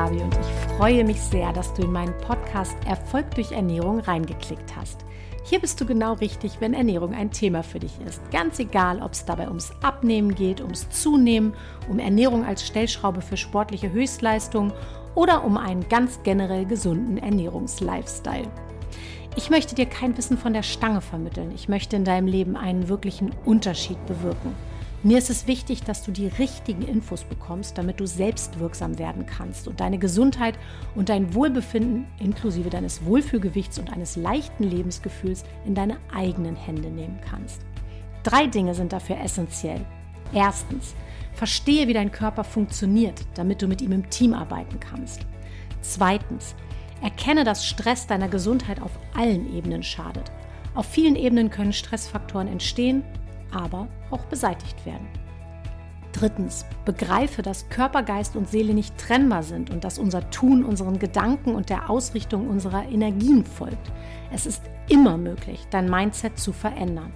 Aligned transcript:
Gabi 0.00 0.22
und 0.22 0.34
ich 0.34 0.76
freue 0.78 1.04
mich 1.04 1.20
sehr, 1.20 1.52
dass 1.52 1.74
du 1.74 1.82
in 1.82 1.92
meinen 1.92 2.16
Podcast 2.22 2.74
Erfolg 2.86 3.34
durch 3.34 3.52
Ernährung 3.52 4.00
reingeklickt 4.00 4.74
hast. 4.74 5.04
Hier 5.44 5.58
bist 5.58 5.78
du 5.78 5.84
genau 5.84 6.14
richtig, 6.14 6.58
wenn 6.60 6.72
Ernährung 6.72 7.12
ein 7.12 7.30
Thema 7.30 7.62
für 7.62 7.80
dich 7.80 7.92
ist. 8.06 8.22
Ganz 8.30 8.58
egal, 8.58 9.02
ob 9.02 9.12
es 9.12 9.26
dabei 9.26 9.48
ums 9.48 9.74
Abnehmen 9.82 10.34
geht, 10.34 10.62
ums 10.62 10.88
Zunehmen, 10.88 11.52
um 11.90 11.98
Ernährung 11.98 12.46
als 12.46 12.66
Stellschraube 12.66 13.20
für 13.20 13.36
sportliche 13.36 13.92
Höchstleistungen 13.92 14.72
oder 15.14 15.44
um 15.44 15.58
einen 15.58 15.86
ganz 15.90 16.22
generell 16.22 16.64
gesunden 16.64 17.18
Ernährungslifestyle. 17.18 18.48
Ich 19.36 19.50
möchte 19.50 19.74
dir 19.74 19.84
kein 19.84 20.16
Wissen 20.16 20.38
von 20.38 20.54
der 20.54 20.62
Stange 20.62 21.02
vermitteln. 21.02 21.52
Ich 21.54 21.68
möchte 21.68 21.96
in 21.96 22.06
deinem 22.06 22.26
Leben 22.26 22.56
einen 22.56 22.88
wirklichen 22.88 23.32
Unterschied 23.44 23.98
bewirken. 24.06 24.54
Mir 25.02 25.16
ist 25.16 25.30
es 25.30 25.46
wichtig, 25.46 25.82
dass 25.82 26.02
du 26.04 26.12
die 26.12 26.26
richtigen 26.26 26.82
Infos 26.82 27.24
bekommst, 27.24 27.78
damit 27.78 28.00
du 28.00 28.06
selbstwirksam 28.06 28.98
werden 28.98 29.24
kannst 29.24 29.66
und 29.66 29.80
deine 29.80 29.96
Gesundheit 29.96 30.58
und 30.94 31.08
dein 31.08 31.32
Wohlbefinden 31.32 32.04
inklusive 32.18 32.68
deines 32.68 33.02
Wohlfühlgewichts 33.06 33.78
und 33.78 33.90
eines 33.90 34.16
leichten 34.16 34.64
Lebensgefühls 34.64 35.44
in 35.64 35.74
deine 35.74 35.96
eigenen 36.14 36.54
Hände 36.54 36.90
nehmen 36.90 37.18
kannst. 37.26 37.62
Drei 38.24 38.46
Dinge 38.46 38.74
sind 38.74 38.92
dafür 38.92 39.18
essentiell. 39.18 39.80
Erstens, 40.34 40.94
verstehe, 41.32 41.88
wie 41.88 41.94
dein 41.94 42.12
Körper 42.12 42.44
funktioniert, 42.44 43.24
damit 43.32 43.62
du 43.62 43.68
mit 43.68 43.80
ihm 43.80 43.92
im 43.92 44.10
Team 44.10 44.34
arbeiten 44.34 44.80
kannst. 44.80 45.24
Zweitens, 45.80 46.54
erkenne, 47.00 47.44
dass 47.44 47.64
Stress 47.64 48.06
deiner 48.06 48.28
Gesundheit 48.28 48.82
auf 48.82 48.92
allen 49.16 49.56
Ebenen 49.56 49.82
schadet. 49.82 50.30
Auf 50.74 50.84
vielen 50.84 51.16
Ebenen 51.16 51.48
können 51.48 51.72
Stressfaktoren 51.72 52.48
entstehen 52.48 53.02
aber 53.52 53.88
auch 54.10 54.24
beseitigt 54.26 54.84
werden. 54.86 55.06
Drittens, 56.12 56.66
begreife, 56.84 57.42
dass 57.42 57.68
Körper, 57.68 58.02
Geist 58.02 58.34
und 58.36 58.48
Seele 58.48 58.74
nicht 58.74 58.98
trennbar 58.98 59.42
sind 59.42 59.70
und 59.70 59.84
dass 59.84 59.98
unser 59.98 60.28
Tun 60.30 60.64
unseren 60.64 60.98
Gedanken 60.98 61.54
und 61.54 61.70
der 61.70 61.88
Ausrichtung 61.88 62.48
unserer 62.48 62.88
Energien 62.88 63.44
folgt. 63.44 63.92
Es 64.32 64.44
ist 64.44 64.62
immer 64.88 65.16
möglich, 65.16 65.66
dein 65.70 65.88
Mindset 65.88 66.38
zu 66.38 66.52
verändern. 66.52 67.12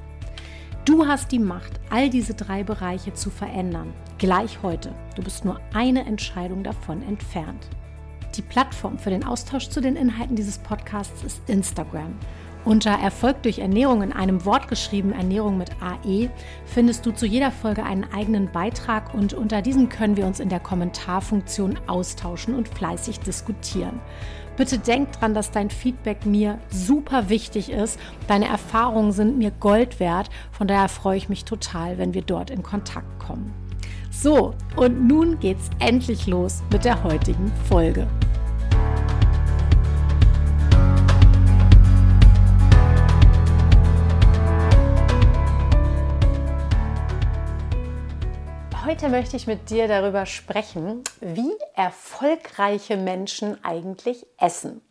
Du 0.85 1.07
hast 1.07 1.33
die 1.33 1.39
Macht, 1.39 1.81
all 1.91 2.11
diese 2.11 2.35
drei 2.35 2.63
Bereiche 2.63 3.15
zu 3.15 3.31
verändern, 3.31 3.93
gleich 4.19 4.63
heute. 4.63 4.95
Du 5.17 5.23
bist 5.23 5.45
nur 5.45 5.59
eine 5.73 6.05
Entscheidung 6.05 6.63
davon 6.63 7.03
entfernt. 7.03 7.69
Die 8.37 8.43
Plattform 8.43 8.99
für 8.99 9.11
den 9.11 9.25
Austausch 9.25 9.69
zu 9.69 9.81
den 9.81 9.97
Inhalten 9.97 10.37
dieses 10.37 10.59
Podcasts 10.59 11.23
ist 11.25 11.49
Instagram. 11.49 12.15
Unter 12.65 12.93
Erfolg 12.93 13.43
durch 13.43 13.59
Ernährung 13.59 14.03
in 14.03 14.13
einem 14.13 14.47
Wort 14.47 14.69
geschrieben, 14.69 15.13
Ernährung 15.13 15.59
mit 15.59 15.71
AE, 15.83 16.31
findest 16.65 17.05
du 17.05 17.11
zu 17.11 17.27
jeder 17.27 17.51
Folge 17.51 17.85
einen 17.85 18.11
eigenen 18.11 18.51
Beitrag 18.51 19.13
und 19.13 19.35
unter 19.35 19.61
diesem 19.61 19.91
können 19.91 20.17
wir 20.17 20.25
uns 20.27 20.41
in 20.41 20.49
der 20.49 20.61
Kommentarfunktion 20.61 21.79
austauschen 21.87 22.55
und 22.55 22.69
fleißig 22.69 23.21
diskutieren. 23.21 24.01
Bitte 24.57 24.79
denk 24.79 25.13
dran, 25.13 25.35
dass 25.35 25.51
dein 25.51 25.69
Feedback 25.69 26.25
mir 26.25 26.59
super 26.71 27.29
wichtig 27.29 27.71
ist. 27.71 27.99
Deine 28.29 28.49
Erfahrungen 28.49 29.13
sind 29.13 29.37
mir 29.37 29.51
Gold 29.51 30.01
wert. 30.01 30.31
Von 30.51 30.67
daher 30.67 30.89
freue 30.89 31.19
ich 31.19 31.29
mich 31.29 31.45
total, 31.45 31.99
wenn 31.99 32.15
wir 32.15 32.23
dort 32.23 32.51
in 32.51 32.63
Kontakt 32.63 33.19
kommen. 33.19 33.53
So, 34.11 34.55
und 34.77 35.07
nun 35.07 35.39
geht's 35.41 35.69
endlich 35.81 36.27
los 36.29 36.63
mit 36.73 36.85
der 36.85 37.03
heutigen 37.03 37.53
Folge. 37.69 38.07
Heute 48.87 49.09
möchte 49.09 49.35
ich 49.35 49.47
mit 49.47 49.71
dir 49.71 49.89
darüber 49.89 50.27
sprechen, 50.27 51.05
wie 51.23 51.55
erfolgreiche 51.75 52.99
Menschen 52.99 53.57
eigentlich 53.65 54.27
essen. 54.39 54.83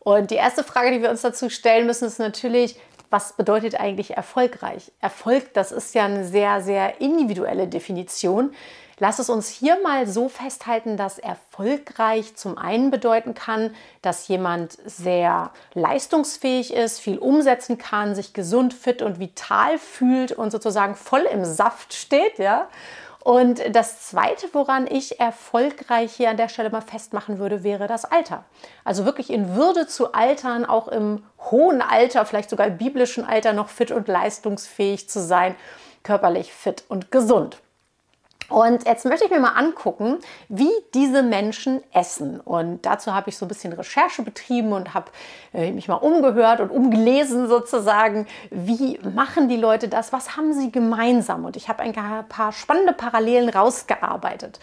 Und 0.00 0.32
die 0.32 0.34
erste 0.34 0.64
Frage, 0.64 0.90
die 0.90 1.02
wir 1.02 1.10
uns 1.10 1.22
dazu 1.22 1.48
stellen 1.48 1.86
müssen, 1.86 2.06
ist 2.06 2.18
natürlich, 2.18 2.80
was 3.10 3.34
bedeutet 3.34 3.78
eigentlich 3.78 4.16
erfolgreich? 4.16 4.90
Erfolg, 4.98 5.54
das 5.54 5.70
ist 5.70 5.94
ja 5.94 6.06
eine 6.06 6.24
sehr, 6.24 6.62
sehr 6.62 7.00
individuelle 7.00 7.68
Definition. 7.68 8.50
Lass 8.98 9.20
es 9.20 9.30
uns 9.30 9.48
hier 9.48 9.78
mal 9.84 10.08
so 10.08 10.28
festhalten, 10.28 10.96
dass 10.96 11.20
erfolgreich 11.20 12.34
zum 12.34 12.58
einen 12.58 12.90
bedeuten 12.90 13.34
kann, 13.34 13.72
dass 14.02 14.26
jemand 14.26 14.76
sehr 14.84 15.52
leistungsfähig 15.74 16.74
ist, 16.74 16.98
viel 16.98 17.18
umsetzen 17.18 17.78
kann, 17.78 18.16
sich 18.16 18.32
gesund, 18.32 18.74
fit 18.74 19.00
und 19.00 19.20
vital 19.20 19.78
fühlt 19.78 20.32
und 20.32 20.50
sozusagen 20.50 20.96
voll 20.96 21.24
im 21.32 21.44
Saft 21.44 21.94
steht, 21.94 22.40
ja. 22.40 22.66
Und 23.28 23.60
das 23.76 24.00
Zweite, 24.06 24.48
woran 24.54 24.86
ich 24.86 25.20
erfolgreich 25.20 26.14
hier 26.14 26.30
an 26.30 26.38
der 26.38 26.48
Stelle 26.48 26.70
mal 26.70 26.80
festmachen 26.80 27.38
würde, 27.38 27.62
wäre 27.62 27.86
das 27.86 28.06
Alter. 28.06 28.46
Also 28.84 29.04
wirklich 29.04 29.28
in 29.28 29.54
Würde 29.54 29.86
zu 29.86 30.14
altern, 30.14 30.64
auch 30.64 30.88
im 30.88 31.22
hohen 31.50 31.82
Alter, 31.82 32.24
vielleicht 32.24 32.48
sogar 32.48 32.68
im 32.68 32.78
biblischen 32.78 33.26
Alter 33.26 33.52
noch 33.52 33.68
fit 33.68 33.90
und 33.90 34.08
leistungsfähig 34.08 35.10
zu 35.10 35.20
sein, 35.20 35.56
körperlich 36.04 36.54
fit 36.54 36.84
und 36.88 37.10
gesund. 37.10 37.58
Und 38.48 38.86
jetzt 38.86 39.04
möchte 39.04 39.26
ich 39.26 39.30
mir 39.30 39.40
mal 39.40 39.52
angucken, 39.52 40.18
wie 40.48 40.70
diese 40.94 41.22
Menschen 41.22 41.82
essen. 41.92 42.40
Und 42.40 42.86
dazu 42.86 43.14
habe 43.14 43.28
ich 43.28 43.36
so 43.36 43.44
ein 43.44 43.48
bisschen 43.48 43.74
Recherche 43.74 44.22
betrieben 44.22 44.72
und 44.72 44.94
habe 44.94 45.10
äh, 45.52 45.70
mich 45.70 45.86
mal 45.86 45.96
umgehört 45.96 46.60
und 46.60 46.70
umgelesen 46.70 47.48
sozusagen, 47.48 48.26
wie 48.50 48.98
machen 49.14 49.48
die 49.48 49.56
Leute 49.56 49.88
das, 49.88 50.12
was 50.14 50.36
haben 50.36 50.54
sie 50.54 50.72
gemeinsam. 50.72 51.44
Und 51.44 51.56
ich 51.56 51.68
habe 51.68 51.82
ein 51.82 51.92
paar 52.28 52.52
spannende 52.52 52.94
Parallelen 52.94 53.50
rausgearbeitet. 53.50 54.60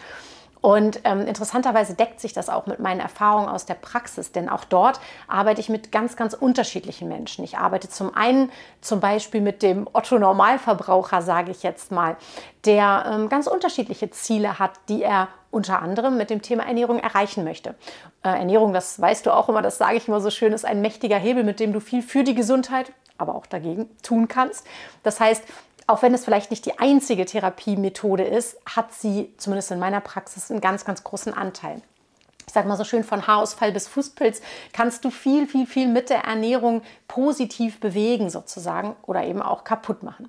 Und 0.66 1.02
ähm, 1.04 1.28
interessanterweise 1.28 1.94
deckt 1.94 2.18
sich 2.18 2.32
das 2.32 2.48
auch 2.48 2.66
mit 2.66 2.80
meinen 2.80 2.98
Erfahrungen 2.98 3.48
aus 3.48 3.66
der 3.66 3.74
Praxis, 3.74 4.32
denn 4.32 4.48
auch 4.48 4.64
dort 4.64 4.98
arbeite 5.28 5.60
ich 5.60 5.68
mit 5.68 5.92
ganz, 5.92 6.16
ganz 6.16 6.34
unterschiedlichen 6.34 7.06
Menschen. 7.06 7.44
Ich 7.44 7.56
arbeite 7.56 7.88
zum 7.88 8.12
einen 8.16 8.50
zum 8.80 8.98
Beispiel 8.98 9.40
mit 9.40 9.62
dem 9.62 9.86
Otto-Normalverbraucher, 9.92 11.22
sage 11.22 11.52
ich 11.52 11.62
jetzt 11.62 11.92
mal, 11.92 12.16
der 12.64 13.04
ähm, 13.08 13.28
ganz 13.28 13.46
unterschiedliche 13.46 14.10
Ziele 14.10 14.58
hat, 14.58 14.72
die 14.88 15.04
er 15.04 15.28
unter 15.52 15.82
anderem 15.82 16.16
mit 16.16 16.30
dem 16.30 16.42
Thema 16.42 16.66
Ernährung 16.66 16.98
erreichen 16.98 17.44
möchte. 17.44 17.76
Äh, 18.24 18.30
Ernährung, 18.30 18.72
das 18.72 19.00
weißt 19.00 19.24
du 19.24 19.30
auch 19.30 19.48
immer, 19.48 19.62
das 19.62 19.78
sage 19.78 19.98
ich 19.98 20.08
immer 20.08 20.20
so 20.20 20.30
schön, 20.30 20.52
ist 20.52 20.64
ein 20.64 20.80
mächtiger 20.80 21.16
Hebel, 21.16 21.44
mit 21.44 21.60
dem 21.60 21.72
du 21.72 21.78
viel 21.78 22.02
für 22.02 22.24
die 22.24 22.34
Gesundheit, 22.34 22.90
aber 23.18 23.36
auch 23.36 23.46
dagegen 23.46 23.88
tun 24.02 24.26
kannst. 24.26 24.66
Das 25.04 25.20
heißt, 25.20 25.44
auch 25.86 26.02
wenn 26.02 26.14
es 26.14 26.24
vielleicht 26.24 26.50
nicht 26.50 26.66
die 26.66 26.78
einzige 26.78 27.24
Therapiemethode 27.26 28.24
ist, 28.24 28.56
hat 28.66 28.92
sie 28.92 29.32
zumindest 29.36 29.70
in 29.70 29.78
meiner 29.78 30.00
Praxis 30.00 30.50
einen 30.50 30.60
ganz, 30.60 30.84
ganz 30.84 31.04
großen 31.04 31.32
Anteil 31.32 31.82
ich 32.46 32.52
sage 32.52 32.68
mal 32.68 32.76
so 32.76 32.84
schön, 32.84 33.02
von 33.02 33.26
Haarausfall 33.26 33.72
bis 33.72 33.88
Fußpilz, 33.88 34.40
kannst 34.72 35.04
du 35.04 35.10
viel, 35.10 35.46
viel, 35.46 35.66
viel 35.66 35.88
mit 35.88 36.10
der 36.10 36.24
Ernährung 36.24 36.82
positiv 37.08 37.80
bewegen 37.80 38.30
sozusagen 38.30 38.94
oder 39.02 39.24
eben 39.24 39.42
auch 39.42 39.64
kaputt 39.64 40.02
machen. 40.02 40.28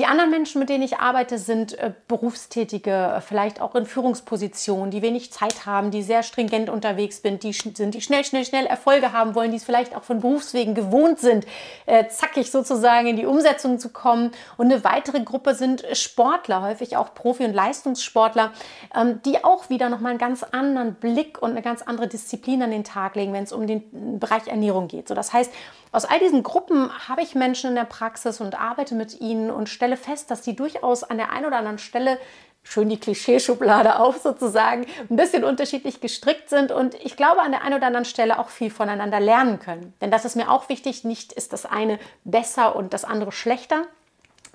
Die 0.00 0.06
anderen 0.06 0.30
Menschen, 0.30 0.60
mit 0.60 0.70
denen 0.70 0.82
ich 0.82 0.96
arbeite, 0.96 1.36
sind 1.36 1.78
äh, 1.78 1.92
Berufstätige, 2.08 2.90
äh, 2.90 3.20
vielleicht 3.20 3.60
auch 3.60 3.74
in 3.74 3.84
Führungspositionen, 3.84 4.90
die 4.90 5.02
wenig 5.02 5.30
Zeit 5.30 5.66
haben, 5.66 5.90
die 5.90 6.02
sehr 6.02 6.22
stringent 6.22 6.70
unterwegs 6.70 7.20
sind, 7.20 7.42
die, 7.42 7.52
sind, 7.52 7.92
die 7.92 8.00
schnell, 8.00 8.24
schnell, 8.24 8.46
schnell 8.46 8.64
Erfolge 8.64 9.12
haben 9.12 9.34
wollen, 9.34 9.50
die 9.50 9.58
es 9.58 9.64
vielleicht 9.64 9.94
auch 9.94 10.02
von 10.02 10.20
Berufswegen 10.20 10.74
gewohnt 10.74 11.18
sind, 11.18 11.44
äh, 11.84 12.08
zackig 12.08 12.50
sozusagen 12.50 13.08
in 13.08 13.16
die 13.16 13.26
Umsetzung 13.26 13.78
zu 13.78 13.90
kommen. 13.90 14.30
Und 14.56 14.72
eine 14.72 14.84
weitere 14.84 15.20
Gruppe 15.22 15.54
sind 15.54 15.84
Sportler, 15.92 16.62
häufig 16.62 16.96
auch 16.96 17.12
Profi- 17.12 17.44
und 17.44 17.52
Leistungssportler, 17.52 18.52
ähm, 18.96 19.20
die 19.26 19.44
auch 19.44 19.68
wieder 19.68 19.90
nochmal 19.90 20.12
einen 20.12 20.18
ganz 20.18 20.42
anderen 20.44 20.94
Blick 20.94 21.42
und 21.42 21.50
eine 21.50 21.60
ganz 21.60 21.82
andere 21.82 22.08
Disziplin 22.08 22.62
an 22.62 22.70
den 22.70 22.84
Tag 22.84 23.16
legen, 23.16 23.34
wenn 23.34 23.44
es 23.44 23.52
um 23.52 23.66
den 23.66 24.18
Bereich 24.18 24.46
Ernährung 24.46 24.88
geht. 24.88 25.08
So, 25.08 25.14
das 25.14 25.34
heißt, 25.34 25.52
aus 25.92 26.04
all 26.04 26.20
diesen 26.20 26.42
Gruppen 26.42 26.90
habe 27.08 27.22
ich 27.22 27.34
Menschen 27.34 27.70
in 27.70 27.76
der 27.76 27.84
Praxis 27.84 28.40
und 28.40 28.60
arbeite 28.60 28.94
mit 28.94 29.20
ihnen 29.20 29.50
und 29.50 29.68
stelle 29.68 29.96
fest, 29.96 30.30
dass 30.30 30.44
sie 30.44 30.54
durchaus 30.54 31.02
an 31.02 31.16
der 31.16 31.32
einen 31.32 31.46
oder 31.46 31.58
anderen 31.58 31.78
Stelle 31.78 32.18
schön 32.62 32.88
die 32.88 33.00
Klischeeschublade 33.00 33.98
auf 33.98 34.18
sozusagen, 34.18 34.86
ein 35.08 35.16
bisschen 35.16 35.44
unterschiedlich 35.44 36.00
gestrickt 36.00 36.50
sind 36.50 36.72
und 36.72 36.94
ich 36.94 37.16
glaube 37.16 37.40
an 37.40 37.52
der 37.52 37.62
einen 37.62 37.74
oder 37.74 37.86
anderen 37.86 38.04
Stelle 38.04 38.38
auch 38.38 38.50
viel 38.50 38.70
voneinander 38.70 39.18
lernen 39.18 39.58
können. 39.58 39.94
Denn 40.00 40.10
das 40.10 40.24
ist 40.24 40.36
mir 40.36 40.50
auch 40.50 40.68
wichtig, 40.68 41.04
nicht 41.04 41.32
ist 41.32 41.52
das 41.52 41.66
eine 41.66 41.98
besser 42.24 42.76
und 42.76 42.92
das 42.92 43.04
andere 43.04 43.32
schlechter, 43.32 43.86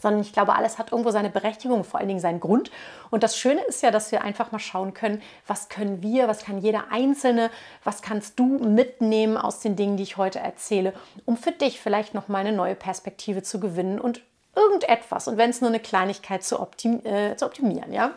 sondern 0.06 0.22
ich 0.22 0.34
glaube, 0.34 0.54
alles 0.54 0.78
hat 0.78 0.92
irgendwo 0.92 1.10
seine 1.10 1.32
Berechtigung, 1.32 1.84
vor 1.84 2.00
allen 2.00 2.08
Dingen 2.08 2.20
seinen 2.20 2.40
Grund. 2.40 2.70
Und 3.10 3.24
das 3.24 3.40
Schöne 3.40 3.62
ist 3.62 3.82
ja, 3.82 3.90
dass 3.90 4.12
wir 4.12 4.24
einfach 4.24 4.52
mal 4.52 4.60
schauen 4.60 4.94
können, 4.94 5.20
was 5.48 5.68
können 5.68 6.04
wir, 6.04 6.28
was 6.28 6.46
kann 6.46 6.60
jeder 6.60 6.92
Einzelne, 6.92 7.50
was 7.84 8.04
kannst 8.04 8.38
du 8.38 8.60
mitnehmen 8.60 9.36
aus 9.36 9.62
den 9.62 9.76
Dingen, 9.76 9.98
die 9.98 10.04
ich 10.04 10.18
heute 10.18 10.38
erzähle, 10.38 10.94
um 11.26 11.38
für 11.38 11.52
dich 11.52 11.82
vielleicht 11.82 12.14
noch 12.14 12.28
mal 12.28 12.38
eine 12.38 12.52
neue 12.52 12.76
Perspektive 12.76 13.42
zu 13.42 13.60
gewinnen 13.60 14.00
und 14.00 14.22
irgendetwas, 14.56 15.28
und 15.28 15.38
wenn 15.38 15.50
es 15.50 15.60
nur 15.60 15.72
eine 15.72 15.80
Kleinigkeit 15.80 16.44
zu, 16.44 16.60
optim 16.60 17.04
äh, 17.04 17.36
zu 17.36 17.48
optimieren, 17.48 17.92
ja. 17.92 18.12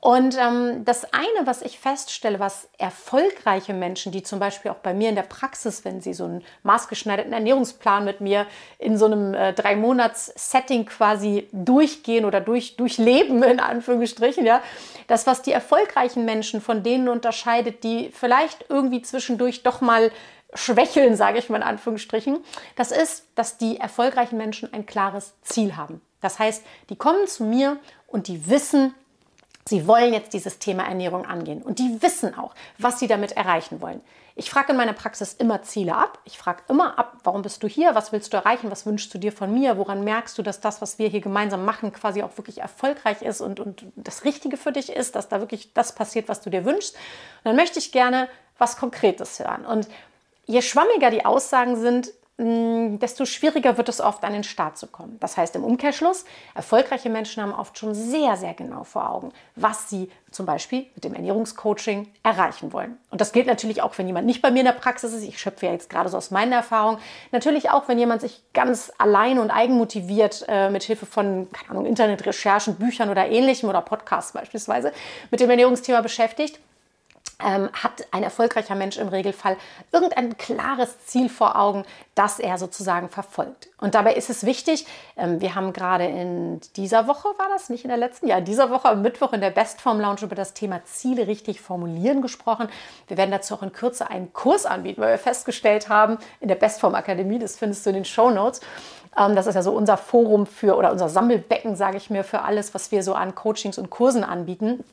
Und 0.00 0.36
ähm, 0.38 0.84
das 0.84 1.04
eine, 1.12 1.46
was 1.46 1.62
ich 1.62 1.78
feststelle, 1.78 2.38
was 2.38 2.68
erfolgreiche 2.78 3.72
Menschen, 3.72 4.12
die 4.12 4.22
zum 4.22 4.38
Beispiel 4.38 4.70
auch 4.70 4.76
bei 4.76 4.92
mir 4.92 5.08
in 5.08 5.16
der 5.16 5.22
Praxis, 5.22 5.84
wenn 5.84 6.00
sie 6.00 6.12
so 6.12 6.24
einen 6.24 6.44
maßgeschneiderten 6.64 7.32
Ernährungsplan 7.32 8.04
mit 8.04 8.20
mir 8.20 8.46
in 8.78 8.98
so 8.98 9.06
einem 9.06 9.34
äh, 9.34 9.52
drei 9.54 9.74
Monats 9.74 10.32
Setting 10.36 10.84
quasi 10.84 11.48
durchgehen 11.50 12.24
oder 12.24 12.40
durch, 12.40 12.76
durchleben 12.76 13.42
in 13.42 13.58
Anführungsstrichen, 13.58 14.44
ja, 14.44 14.62
das 15.06 15.26
was 15.26 15.42
die 15.42 15.52
erfolgreichen 15.52 16.24
Menschen 16.24 16.60
von 16.60 16.82
denen 16.82 17.08
unterscheidet, 17.08 17.82
die 17.82 18.10
vielleicht 18.12 18.66
irgendwie 18.68 19.02
zwischendurch 19.02 19.62
doch 19.62 19.80
mal 19.80 20.12
schwächeln, 20.54 21.16
sage 21.16 21.38
ich 21.38 21.48
mal 21.48 21.58
in 21.58 21.62
Anführungsstrichen, 21.62 22.44
das 22.76 22.92
ist, 22.92 23.26
dass 23.34 23.58
die 23.58 23.78
erfolgreichen 23.78 24.36
Menschen 24.36 24.72
ein 24.72 24.86
klares 24.86 25.34
Ziel 25.42 25.76
haben. 25.76 26.00
Das 26.20 26.38
heißt, 26.38 26.64
die 26.90 26.96
kommen 26.96 27.26
zu 27.26 27.44
mir 27.44 27.78
und 28.06 28.28
die 28.28 28.48
wissen, 28.48 28.94
Sie 29.68 29.86
wollen 29.88 30.12
jetzt 30.12 30.32
dieses 30.32 30.58
Thema 30.58 30.84
Ernährung 30.84 31.26
angehen 31.26 31.62
und 31.62 31.80
die 31.80 32.00
wissen 32.00 32.38
auch, 32.38 32.54
was 32.78 33.00
sie 33.00 33.08
damit 33.08 33.32
erreichen 33.32 33.80
wollen. 33.80 34.00
Ich 34.38 34.50
frage 34.50 34.72
in 34.72 34.76
meiner 34.76 34.92
Praxis 34.92 35.32
immer 35.32 35.62
Ziele 35.62 35.96
ab. 35.96 36.18
Ich 36.24 36.38
frage 36.38 36.62
immer 36.68 36.98
ab, 36.98 37.16
warum 37.24 37.40
bist 37.42 37.62
du 37.62 37.68
hier? 37.68 37.94
Was 37.94 38.12
willst 38.12 38.32
du 38.32 38.36
erreichen? 38.36 38.70
Was 38.70 38.84
wünschst 38.84 39.12
du 39.12 39.18
dir 39.18 39.32
von 39.32 39.52
mir? 39.52 39.78
Woran 39.78 40.04
merkst 40.04 40.36
du, 40.36 40.42
dass 40.42 40.60
das, 40.60 40.82
was 40.82 40.98
wir 40.98 41.08
hier 41.08 41.22
gemeinsam 41.22 41.64
machen, 41.64 41.90
quasi 41.92 42.22
auch 42.22 42.36
wirklich 42.36 42.60
erfolgreich 42.60 43.22
ist 43.22 43.40
und, 43.40 43.60
und 43.60 43.86
das 43.96 44.24
Richtige 44.24 44.58
für 44.58 44.72
dich 44.72 44.90
ist, 44.92 45.16
dass 45.16 45.28
da 45.28 45.40
wirklich 45.40 45.72
das 45.72 45.94
passiert, 45.94 46.28
was 46.28 46.42
du 46.42 46.50
dir 46.50 46.66
wünschst? 46.66 46.94
Und 46.94 47.44
dann 47.44 47.56
möchte 47.56 47.78
ich 47.78 47.92
gerne 47.92 48.28
was 48.58 48.76
Konkretes 48.76 49.38
hören. 49.40 49.64
Und 49.64 49.88
je 50.44 50.60
schwammiger 50.60 51.10
die 51.10 51.24
Aussagen 51.24 51.76
sind, 51.76 52.12
desto 52.38 53.24
schwieriger 53.24 53.78
wird 53.78 53.88
es 53.88 54.02
oft 54.02 54.22
an 54.22 54.34
den 54.34 54.44
Start 54.44 54.76
zu 54.76 54.86
kommen. 54.86 55.16
Das 55.20 55.38
heißt 55.38 55.56
im 55.56 55.64
Umkehrschluss, 55.64 56.26
erfolgreiche 56.54 57.08
Menschen 57.08 57.42
haben 57.42 57.54
oft 57.54 57.78
schon 57.78 57.94
sehr, 57.94 58.36
sehr 58.36 58.52
genau 58.52 58.84
vor 58.84 59.10
Augen, 59.10 59.32
was 59.54 59.88
sie 59.88 60.10
zum 60.30 60.44
Beispiel 60.44 60.84
mit 60.94 61.04
dem 61.04 61.14
Ernährungscoaching 61.14 62.08
erreichen 62.22 62.74
wollen. 62.74 62.98
Und 63.10 63.22
das 63.22 63.32
gilt 63.32 63.46
natürlich 63.46 63.80
auch, 63.80 63.96
wenn 63.96 64.06
jemand 64.06 64.26
nicht 64.26 64.42
bei 64.42 64.50
mir 64.50 64.58
in 64.58 64.66
der 64.66 64.72
Praxis 64.72 65.14
ist. 65.14 65.22
Ich 65.22 65.38
schöpfe 65.38 65.64
ja 65.64 65.72
jetzt 65.72 65.88
gerade 65.88 66.10
so 66.10 66.18
aus 66.18 66.30
meiner 66.30 66.56
Erfahrung. 66.56 66.98
Natürlich 67.32 67.70
auch, 67.70 67.88
wenn 67.88 67.98
jemand 67.98 68.20
sich 68.20 68.42
ganz 68.52 68.92
allein 68.98 69.38
und 69.38 69.50
eigenmotiviert 69.50 70.44
äh, 70.46 70.68
mit 70.68 70.82
Hilfe 70.82 71.06
von, 71.06 71.48
keine 71.52 71.70
Ahnung, 71.70 71.86
Internetrecherchen, 71.86 72.74
Büchern 72.74 73.08
oder 73.08 73.26
ähnlichem 73.30 73.70
oder 73.70 73.80
Podcasts 73.80 74.32
beispielsweise 74.32 74.92
mit 75.30 75.40
dem 75.40 75.48
Ernährungsthema 75.48 76.02
beschäftigt 76.02 76.60
ähm, 77.38 77.68
hat 77.72 78.06
ein 78.12 78.22
erfolgreicher 78.22 78.74
Mensch 78.74 78.96
im 78.96 79.08
Regelfall 79.08 79.56
irgendein 79.92 80.36
klares 80.38 81.04
Ziel 81.04 81.28
vor 81.28 81.58
Augen, 81.58 81.84
das 82.14 82.38
er 82.38 82.56
sozusagen 82.56 83.08
verfolgt. 83.10 83.68
Und 83.78 83.94
dabei 83.94 84.14
ist 84.14 84.30
es 84.30 84.46
wichtig, 84.46 84.86
ähm, 85.16 85.40
wir 85.40 85.54
haben 85.54 85.72
gerade 85.72 86.06
in 86.06 86.60
dieser 86.76 87.06
Woche, 87.06 87.28
war 87.36 87.48
das 87.50 87.68
nicht 87.68 87.84
in 87.84 87.88
der 87.88 87.98
letzten, 87.98 88.26
ja, 88.26 88.38
in 88.38 88.44
dieser 88.46 88.70
Woche 88.70 88.88
am 88.88 89.02
Mittwoch 89.02 89.32
in 89.34 89.42
der 89.42 89.50
Bestform 89.50 90.00
Lounge 90.00 90.22
über 90.22 90.34
das 90.34 90.54
Thema 90.54 90.82
Ziele 90.84 91.26
richtig 91.26 91.60
formulieren 91.60 92.22
gesprochen. 92.22 92.68
Wir 93.06 93.18
werden 93.18 93.30
dazu 93.30 93.54
auch 93.54 93.62
in 93.62 93.72
Kürze 93.72 94.08
einen 94.08 94.32
Kurs 94.32 94.64
anbieten, 94.64 95.02
weil 95.02 95.10
wir 95.10 95.18
festgestellt 95.18 95.90
haben, 95.90 96.16
in 96.40 96.48
der 96.48 96.54
Bestform 96.54 96.94
Akademie, 96.94 97.38
das 97.38 97.56
findest 97.56 97.84
du 97.84 97.90
in 97.90 97.96
den 97.96 98.04
Show 98.06 98.30
Notes, 98.30 98.60
ähm, 99.18 99.36
das 99.36 99.46
ist 99.46 99.54
ja 99.54 99.62
so 99.62 99.72
unser 99.72 99.98
Forum 99.98 100.46
für 100.46 100.76
oder 100.76 100.90
unser 100.90 101.10
Sammelbecken, 101.10 101.76
sage 101.76 101.98
ich 101.98 102.08
mir, 102.08 102.24
für 102.24 102.42
alles, 102.42 102.74
was 102.74 102.90
wir 102.92 103.02
so 103.02 103.14
an 103.14 103.34
Coachings 103.34 103.76
und 103.76 103.90
Kursen 103.90 104.24
anbieten. 104.24 104.84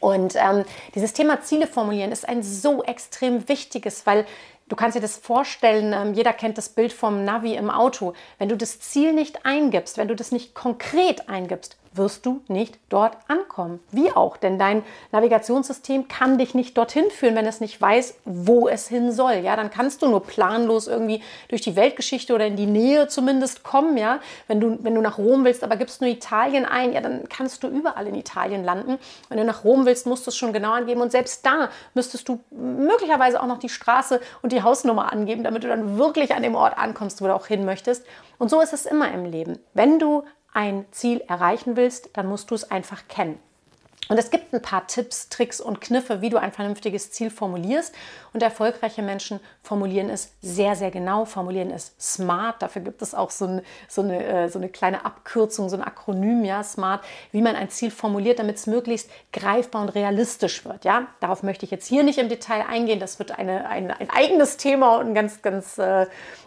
Und 0.00 0.34
ähm, 0.36 0.64
dieses 0.94 1.12
Thema 1.12 1.42
Ziele 1.42 1.66
formulieren 1.66 2.10
ist 2.10 2.28
ein 2.28 2.42
so 2.42 2.82
extrem 2.82 3.48
wichtiges, 3.48 4.06
weil 4.06 4.26
du 4.68 4.76
kannst 4.76 4.96
dir 4.96 5.02
das 5.02 5.16
vorstellen, 5.16 5.92
ähm, 5.92 6.14
jeder 6.14 6.32
kennt 6.32 6.58
das 6.58 6.70
Bild 6.70 6.92
vom 6.92 7.24
Navi 7.24 7.54
im 7.54 7.70
Auto. 7.70 8.14
Wenn 8.38 8.48
du 8.48 8.56
das 8.56 8.80
Ziel 8.80 9.12
nicht 9.12 9.44
eingibst, 9.44 9.98
wenn 9.98 10.08
du 10.08 10.16
das 10.16 10.32
nicht 10.32 10.54
konkret 10.54 11.28
eingibst, 11.28 11.76
wirst 11.92 12.24
du 12.24 12.42
nicht 12.46 12.78
dort 12.88 13.16
ankommen. 13.26 13.80
Wie 13.90 14.12
auch, 14.12 14.36
denn 14.36 14.58
dein 14.58 14.84
Navigationssystem 15.10 16.06
kann 16.06 16.38
dich 16.38 16.54
nicht 16.54 16.78
dorthin 16.78 17.10
führen, 17.10 17.34
wenn 17.34 17.46
es 17.46 17.60
nicht 17.60 17.80
weiß, 17.80 18.18
wo 18.24 18.68
es 18.68 18.86
hin 18.86 19.10
soll. 19.10 19.34
Ja, 19.42 19.56
dann 19.56 19.70
kannst 19.70 20.02
du 20.02 20.08
nur 20.08 20.22
planlos 20.22 20.86
irgendwie 20.86 21.22
durch 21.48 21.62
die 21.62 21.74
Weltgeschichte 21.74 22.32
oder 22.32 22.46
in 22.46 22.56
die 22.56 22.66
Nähe 22.66 23.08
zumindest 23.08 23.64
kommen. 23.64 23.96
Ja, 23.96 24.20
wenn 24.46 24.60
du, 24.60 24.78
wenn 24.82 24.94
du 24.94 25.00
nach 25.00 25.18
Rom 25.18 25.44
willst, 25.44 25.64
aber 25.64 25.76
gibst 25.76 26.00
nur 26.00 26.10
Italien 26.10 26.64
ein, 26.64 26.92
ja, 26.92 27.00
dann 27.00 27.28
kannst 27.28 27.64
du 27.64 27.68
überall 27.68 28.06
in 28.06 28.14
Italien 28.14 28.62
landen. 28.62 28.98
Wenn 29.28 29.38
du 29.38 29.44
nach 29.44 29.64
Rom 29.64 29.84
willst, 29.84 30.06
musst 30.06 30.26
du 30.26 30.30
es 30.30 30.36
schon 30.36 30.52
genau 30.52 30.72
angeben 30.72 31.00
und 31.00 31.10
selbst 31.10 31.44
da 31.44 31.70
müsstest 31.94 32.28
du 32.28 32.40
möglicherweise 32.50 33.42
auch 33.42 33.46
noch 33.46 33.58
die 33.58 33.68
Straße 33.68 34.20
und 34.42 34.52
die 34.52 34.62
Hausnummer 34.62 35.12
angeben, 35.12 35.42
damit 35.42 35.64
du 35.64 35.68
dann 35.68 35.98
wirklich 35.98 36.34
an 36.34 36.42
dem 36.42 36.54
Ort 36.54 36.78
ankommst, 36.78 37.20
wo 37.20 37.26
du 37.26 37.34
auch 37.34 37.46
hin 37.46 37.64
möchtest. 37.64 38.04
Und 38.38 38.48
so 38.48 38.60
ist 38.60 38.72
es 38.72 38.86
immer 38.86 39.12
im 39.12 39.24
Leben. 39.24 39.58
Wenn 39.74 39.98
du 39.98 40.24
ein 40.52 40.86
Ziel 40.90 41.22
erreichen 41.28 41.76
willst, 41.76 42.10
dann 42.14 42.26
musst 42.26 42.50
du 42.50 42.54
es 42.54 42.70
einfach 42.70 43.08
kennen. 43.08 43.38
Und 44.10 44.18
es 44.18 44.30
gibt 44.30 44.52
ein 44.52 44.60
paar 44.60 44.88
Tipps, 44.88 45.28
Tricks 45.28 45.60
und 45.60 45.80
Kniffe, 45.80 46.20
wie 46.20 46.30
du 46.30 46.36
ein 46.36 46.50
vernünftiges 46.50 47.12
Ziel 47.12 47.30
formulierst. 47.30 47.94
Und 48.32 48.42
erfolgreiche 48.42 49.02
Menschen 49.02 49.38
formulieren 49.62 50.10
es 50.10 50.32
sehr, 50.42 50.74
sehr 50.74 50.90
genau, 50.90 51.24
formulieren 51.26 51.70
es 51.70 51.94
smart. 52.00 52.60
Dafür 52.60 52.82
gibt 52.82 53.02
es 53.02 53.14
auch 53.14 53.30
so, 53.30 53.44
ein, 53.44 53.62
so, 53.86 54.02
eine, 54.02 54.24
äh, 54.24 54.48
so 54.48 54.58
eine 54.58 54.68
kleine 54.68 55.04
Abkürzung, 55.04 55.68
so 55.68 55.76
ein 55.76 55.84
Akronym, 55.84 56.44
ja, 56.44 56.64
smart, 56.64 57.04
wie 57.30 57.40
man 57.40 57.54
ein 57.54 57.70
Ziel 57.70 57.92
formuliert, 57.92 58.40
damit 58.40 58.56
es 58.56 58.66
möglichst 58.66 59.08
greifbar 59.32 59.82
und 59.82 59.90
realistisch 59.90 60.64
wird. 60.64 60.84
Ja, 60.84 61.06
darauf 61.20 61.44
möchte 61.44 61.64
ich 61.64 61.70
jetzt 61.70 61.86
hier 61.86 62.02
nicht 62.02 62.18
im 62.18 62.28
Detail 62.28 62.64
eingehen. 62.68 62.98
Das 62.98 63.20
wird 63.20 63.38
eine, 63.38 63.68
ein, 63.68 63.92
ein 63.92 64.10
eigenes 64.10 64.56
Thema 64.56 64.96
und 64.96 65.06
ein 65.06 65.14
ganz, 65.14 65.40
ganz 65.40 65.78
äh, 65.78 66.06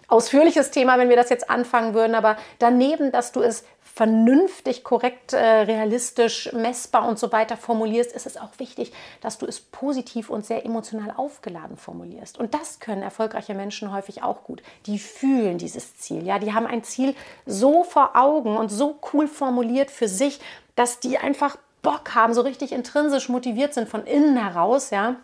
ausführliches 0.10 0.72
Thema, 0.72 0.98
wenn 0.98 1.08
wir 1.08 1.16
das 1.16 1.30
jetzt 1.30 1.50
anfangen 1.50 1.94
würden. 1.94 2.14
Aber 2.14 2.36
daneben, 2.60 3.14
dass 3.14 3.32
du 3.32 3.42
es 3.42 3.64
vernünftig, 3.94 4.84
korrekt, 4.84 5.34
äh, 5.34 5.38
realistisch, 5.38 6.51
messbar 6.51 7.07
und 7.07 7.19
so 7.19 7.31
weiter 7.31 7.57
formulierst, 7.57 8.12
ist 8.12 8.25
es 8.25 8.38
auch 8.38 8.57
wichtig, 8.57 8.92
dass 9.22 9.38
du 9.38 9.45
es 9.45 9.60
positiv 9.60 10.31
und 10.31 10.48
sehr 10.48 10.66
emotional 10.66 11.13
aufgeladen 11.16 11.78
formulierst. 11.78 12.40
Und 12.40 12.56
das 12.56 12.80
können 12.80 13.04
erfolgreiche 13.04 13.54
Menschen 13.54 13.94
häufig 13.94 14.24
auch 14.24 14.44
gut. 14.44 14.63
Die 14.88 14.98
fühlen 14.98 15.60
dieses 15.60 15.95
Ziel. 15.98 16.25
Ja, 16.25 16.40
die 16.40 16.54
haben 16.54 16.66
ein 16.66 16.84
Ziel 16.84 17.13
so 17.45 17.84
vor 17.84 18.16
Augen 18.16 18.57
und 18.57 18.69
so 18.69 18.98
cool 19.13 19.28
formuliert 19.28 19.92
für 19.92 20.07
sich, 20.07 20.39
dass 20.75 21.00
die 21.00 21.19
einfach 21.19 21.57
Bock 21.84 22.16
haben, 22.16 22.34
so 22.34 22.42
richtig 22.42 22.72
intrinsisch 22.72 23.30
motiviert 23.30 23.75
sind 23.75 23.88
von 23.88 24.07
innen 24.07 24.38
heraus, 24.38 24.89
ja, 24.89 25.18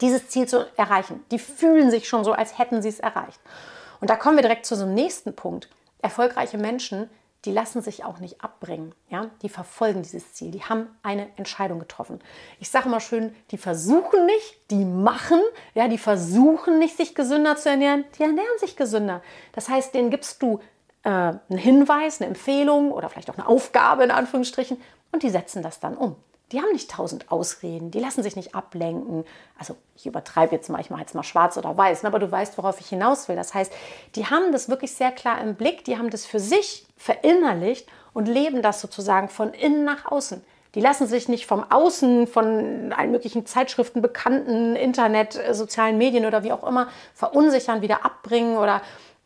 dieses 0.00 0.28
Ziel 0.28 0.48
zu 0.48 0.66
erreichen. 0.76 1.22
Die 1.30 1.38
fühlen 1.38 1.92
sich 1.92 2.08
schon 2.08 2.24
so, 2.24 2.32
als 2.32 2.58
hätten 2.58 2.82
sie 2.82 2.88
es 2.88 2.98
erreicht. 2.98 3.38
Und 4.00 4.10
da 4.10 4.16
kommen 4.16 4.36
wir 4.36 4.42
direkt 4.42 4.66
zu 4.66 4.74
so 4.74 4.82
einem 4.82 4.94
nächsten 4.94 5.36
Punkt. 5.36 5.68
Erfolgreiche 6.00 6.58
Menschen 6.58 7.08
die 7.44 7.52
lassen 7.52 7.82
sich 7.82 8.04
auch 8.04 8.18
nicht 8.18 8.42
abbringen. 8.42 8.94
Ja? 9.08 9.30
Die 9.42 9.48
verfolgen 9.48 10.02
dieses 10.02 10.34
Ziel. 10.34 10.50
Die 10.50 10.62
haben 10.62 10.86
eine 11.02 11.28
Entscheidung 11.36 11.78
getroffen. 11.78 12.20
Ich 12.60 12.70
sage 12.70 12.88
mal 12.88 13.00
schön, 13.00 13.34
die 13.50 13.58
versuchen 13.58 14.26
nicht, 14.26 14.70
die 14.70 14.84
machen. 14.84 15.40
Ja, 15.74 15.88
die 15.88 15.98
versuchen 15.98 16.78
nicht, 16.78 16.96
sich 16.96 17.14
gesünder 17.14 17.56
zu 17.56 17.70
ernähren. 17.70 18.04
Die 18.18 18.22
ernähren 18.22 18.58
sich 18.58 18.76
gesünder. 18.76 19.22
Das 19.52 19.68
heißt, 19.68 19.94
denen 19.94 20.10
gibst 20.10 20.40
du 20.42 20.60
äh, 21.02 21.08
einen 21.08 21.40
Hinweis, 21.50 22.20
eine 22.20 22.28
Empfehlung 22.28 22.92
oder 22.92 23.08
vielleicht 23.08 23.30
auch 23.30 23.38
eine 23.38 23.48
Aufgabe 23.48 24.04
in 24.04 24.10
Anführungsstrichen 24.10 24.80
und 25.10 25.22
die 25.22 25.30
setzen 25.30 25.62
das 25.62 25.80
dann 25.80 25.96
um 25.96 26.16
die 26.52 26.60
haben 26.60 26.72
nicht 26.72 26.90
tausend 26.90 27.32
Ausreden, 27.32 27.90
die 27.90 27.98
lassen 27.98 28.22
sich 28.22 28.36
nicht 28.36 28.54
ablenken. 28.54 29.24
Also 29.58 29.76
ich 29.96 30.06
übertreibe 30.06 30.54
jetzt 30.54 30.68
mal, 30.68 30.80
ich 30.80 30.90
mache 30.90 31.00
jetzt 31.00 31.14
mal 31.14 31.22
schwarz 31.22 31.56
oder 31.56 31.76
weiß, 31.76 32.02
ne, 32.02 32.08
aber 32.08 32.18
du 32.18 32.30
weißt, 32.30 32.58
worauf 32.58 32.78
ich 32.80 32.88
hinaus 32.88 33.28
will. 33.28 33.36
Das 33.36 33.54
heißt, 33.54 33.72
die 34.14 34.26
haben 34.26 34.52
das 34.52 34.68
wirklich 34.68 34.92
sehr 34.92 35.12
klar 35.12 35.40
im 35.40 35.54
Blick, 35.54 35.84
die 35.84 35.96
haben 35.96 36.10
das 36.10 36.26
für 36.26 36.40
sich 36.40 36.86
verinnerlicht 36.96 37.88
und 38.12 38.28
leben 38.28 38.62
das 38.62 38.80
sozusagen 38.80 39.28
von 39.28 39.54
innen 39.54 39.84
nach 39.84 40.04
außen. 40.10 40.44
Die 40.74 40.80
lassen 40.80 41.06
sich 41.06 41.28
nicht 41.28 41.46
vom 41.46 41.64
Außen, 41.70 42.26
von 42.26 42.92
allen 42.96 43.10
möglichen 43.10 43.44
Zeitschriften, 43.44 44.00
Bekannten, 44.00 44.74
Internet, 44.76 45.36
äh, 45.36 45.54
sozialen 45.54 45.98
Medien 45.98 46.24
oder 46.26 46.44
wie 46.44 46.52
auch 46.52 46.66
immer 46.66 46.88
verunsichern, 47.14 47.82
wieder 47.82 48.04
abbringen 48.04 48.56
oder 48.56 48.80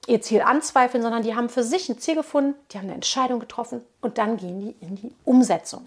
ihr 0.07 0.21
Ziel 0.21 0.43
anzweifeln, 0.43 1.03
sondern 1.03 1.23
die 1.23 1.35
haben 1.35 1.49
für 1.49 1.63
sich 1.63 1.89
ein 1.89 1.99
Ziel 1.99 2.15
gefunden, 2.15 2.55
die 2.71 2.79
haben 2.79 2.85
eine 2.85 2.95
Entscheidung 2.95 3.41
getroffen 3.41 3.83
und 4.01 4.19
dann 4.19 4.37
gehen 4.37 4.61
die 4.61 4.77
in 4.85 4.97
die 4.97 5.13
Umsetzung. 5.25 5.87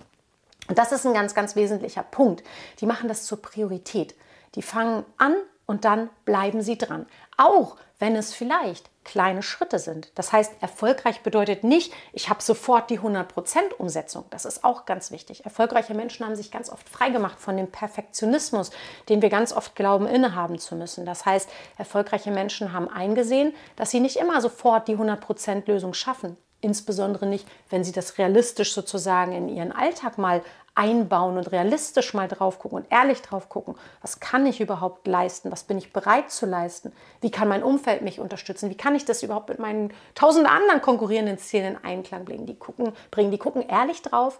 Und 0.69 0.77
das 0.77 0.91
ist 0.93 1.05
ein 1.05 1.13
ganz, 1.13 1.33
ganz 1.33 1.55
wesentlicher 1.55 2.03
Punkt. 2.03 2.43
Die 2.79 2.85
machen 2.85 3.09
das 3.09 3.25
zur 3.25 3.41
Priorität. 3.41 4.15
Die 4.55 4.61
fangen 4.61 5.03
an 5.17 5.35
und 5.65 5.83
dann 5.83 6.09
bleiben 6.25 6.61
sie 6.61 6.77
dran. 6.77 7.07
Auch 7.37 7.75
wenn 7.97 8.15
es 8.15 8.33
vielleicht 8.33 8.89
kleine 9.03 9.41
Schritte 9.41 9.79
sind. 9.79 10.11
Das 10.15 10.31
heißt, 10.31 10.53
erfolgreich 10.61 11.21
bedeutet 11.21 11.63
nicht, 11.63 11.91
ich 12.13 12.29
habe 12.29 12.43
sofort 12.43 12.89
die 12.91 12.99
100% 12.99 13.73
Umsetzung. 13.77 14.25
Das 14.29 14.45
ist 14.45 14.63
auch 14.63 14.85
ganz 14.85 15.11
wichtig. 15.11 15.43
Erfolgreiche 15.45 15.95
Menschen 15.95 16.25
haben 16.25 16.35
sich 16.35 16.51
ganz 16.51 16.69
oft 16.69 16.87
freigemacht 16.87 17.39
von 17.39 17.57
dem 17.57 17.71
Perfektionismus, 17.71 18.69
den 19.09 19.21
wir 19.23 19.29
ganz 19.29 19.51
oft 19.51 19.75
glauben, 19.75 20.05
innehaben 20.05 20.59
zu 20.59 20.75
müssen. 20.75 21.05
Das 21.05 21.25
heißt, 21.25 21.49
erfolgreiche 21.77 22.31
Menschen 22.31 22.71
haben 22.71 22.87
eingesehen, 22.87 23.53
dass 23.75 23.89
sie 23.89 23.99
nicht 23.99 24.17
immer 24.17 24.41
sofort 24.41 24.87
die 24.87 24.95
100% 24.95 25.65
Lösung 25.65 25.95
schaffen. 25.95 26.37
Insbesondere 26.61 27.25
nicht, 27.25 27.47
wenn 27.69 27.83
sie 27.83 27.93
das 27.93 28.17
realistisch 28.17 28.73
sozusagen 28.73 29.31
in 29.31 29.47
ihren 29.47 29.71
Alltag 29.71 30.17
mal 30.17 30.41
einbauen 30.75 31.37
und 31.37 31.51
realistisch 31.51 32.13
mal 32.13 32.27
drauf 32.27 32.59
gucken 32.59 32.79
und 32.79 32.91
ehrlich 32.91 33.21
drauf 33.21 33.49
gucken, 33.49 33.75
was 34.01 34.19
kann 34.19 34.45
ich 34.45 34.61
überhaupt 34.61 35.07
leisten, 35.07 35.51
was 35.51 35.63
bin 35.63 35.77
ich 35.77 35.91
bereit 35.91 36.31
zu 36.31 36.45
leisten, 36.45 36.93
wie 37.21 37.31
kann 37.31 37.47
mein 37.47 37.63
Umfeld 37.63 38.01
mich 38.01 38.19
unterstützen, 38.19 38.69
wie 38.69 38.77
kann 38.77 38.95
ich 38.95 39.05
das 39.05 39.23
überhaupt 39.23 39.49
mit 39.49 39.59
meinen 39.59 39.93
tausend 40.15 40.49
anderen 40.49 40.81
konkurrierenden 40.81 41.37
Zielen 41.37 41.75
in 41.75 41.83
Einklang 41.83 42.25
bringen. 42.25 42.45
Die 42.45 42.55
gucken, 42.55 42.93
bringen, 43.11 43.31
die 43.31 43.37
gucken 43.37 43.67
ehrlich 43.67 44.01
drauf 44.01 44.39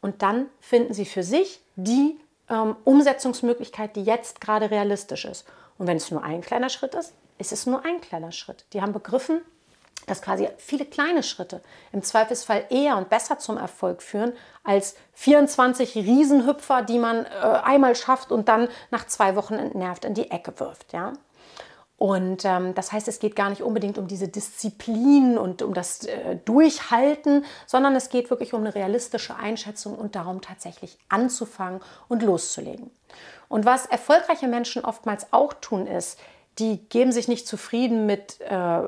und 0.00 0.22
dann 0.22 0.46
finden 0.60 0.94
sie 0.94 1.06
für 1.06 1.22
sich 1.22 1.60
die 1.76 2.18
ähm, 2.48 2.76
Umsetzungsmöglichkeit, 2.84 3.96
die 3.96 4.04
jetzt 4.04 4.40
gerade 4.40 4.70
realistisch 4.70 5.24
ist. 5.24 5.44
Und 5.78 5.86
wenn 5.86 5.96
es 5.96 6.10
nur 6.10 6.22
ein 6.22 6.40
kleiner 6.40 6.68
Schritt 6.68 6.94
ist, 6.94 7.14
ist 7.38 7.52
es 7.52 7.66
nur 7.66 7.84
ein 7.84 8.00
kleiner 8.00 8.32
Schritt. 8.32 8.64
Die 8.72 8.82
haben 8.82 8.92
begriffen, 8.92 9.40
dass 10.06 10.22
quasi 10.22 10.48
viele 10.56 10.84
kleine 10.84 11.22
Schritte 11.22 11.60
im 11.92 12.02
Zweifelsfall 12.02 12.64
eher 12.70 12.96
und 12.96 13.08
besser 13.08 13.38
zum 13.38 13.56
Erfolg 13.56 14.02
führen 14.02 14.32
als 14.64 14.94
24 15.14 15.94
Riesenhüpfer, 15.96 16.82
die 16.82 16.98
man 16.98 17.26
äh, 17.26 17.28
einmal 17.28 17.94
schafft 17.94 18.32
und 18.32 18.48
dann 18.48 18.68
nach 18.90 19.06
zwei 19.06 19.36
Wochen 19.36 19.54
entnervt 19.54 20.04
in 20.04 20.14
die 20.14 20.30
Ecke 20.30 20.58
wirft. 20.58 20.92
Ja? 20.92 21.12
Und 22.00 22.46
ähm, 22.46 22.74
das 22.74 22.92
heißt, 22.92 23.08
es 23.08 23.18
geht 23.18 23.36
gar 23.36 23.50
nicht 23.50 23.60
unbedingt 23.60 23.98
um 23.98 24.08
diese 24.08 24.26
Disziplin 24.26 25.36
und 25.36 25.60
um 25.60 25.74
das 25.74 26.06
äh, 26.06 26.36
Durchhalten, 26.46 27.44
sondern 27.66 27.94
es 27.94 28.08
geht 28.08 28.30
wirklich 28.30 28.54
um 28.54 28.60
eine 28.60 28.74
realistische 28.74 29.36
Einschätzung 29.36 29.96
und 29.96 30.16
darum 30.16 30.40
tatsächlich 30.40 30.98
anzufangen 31.10 31.82
und 32.08 32.22
loszulegen. 32.22 32.90
Und 33.48 33.66
was 33.66 33.84
erfolgreiche 33.84 34.48
Menschen 34.48 34.82
oftmals 34.82 35.30
auch 35.32 35.52
tun, 35.52 35.86
ist, 35.86 36.18
die 36.58 36.78
geben 36.88 37.12
sich 37.12 37.28
nicht 37.28 37.46
zufrieden 37.46 38.06
mit 38.06 38.40
äh, 38.40 38.80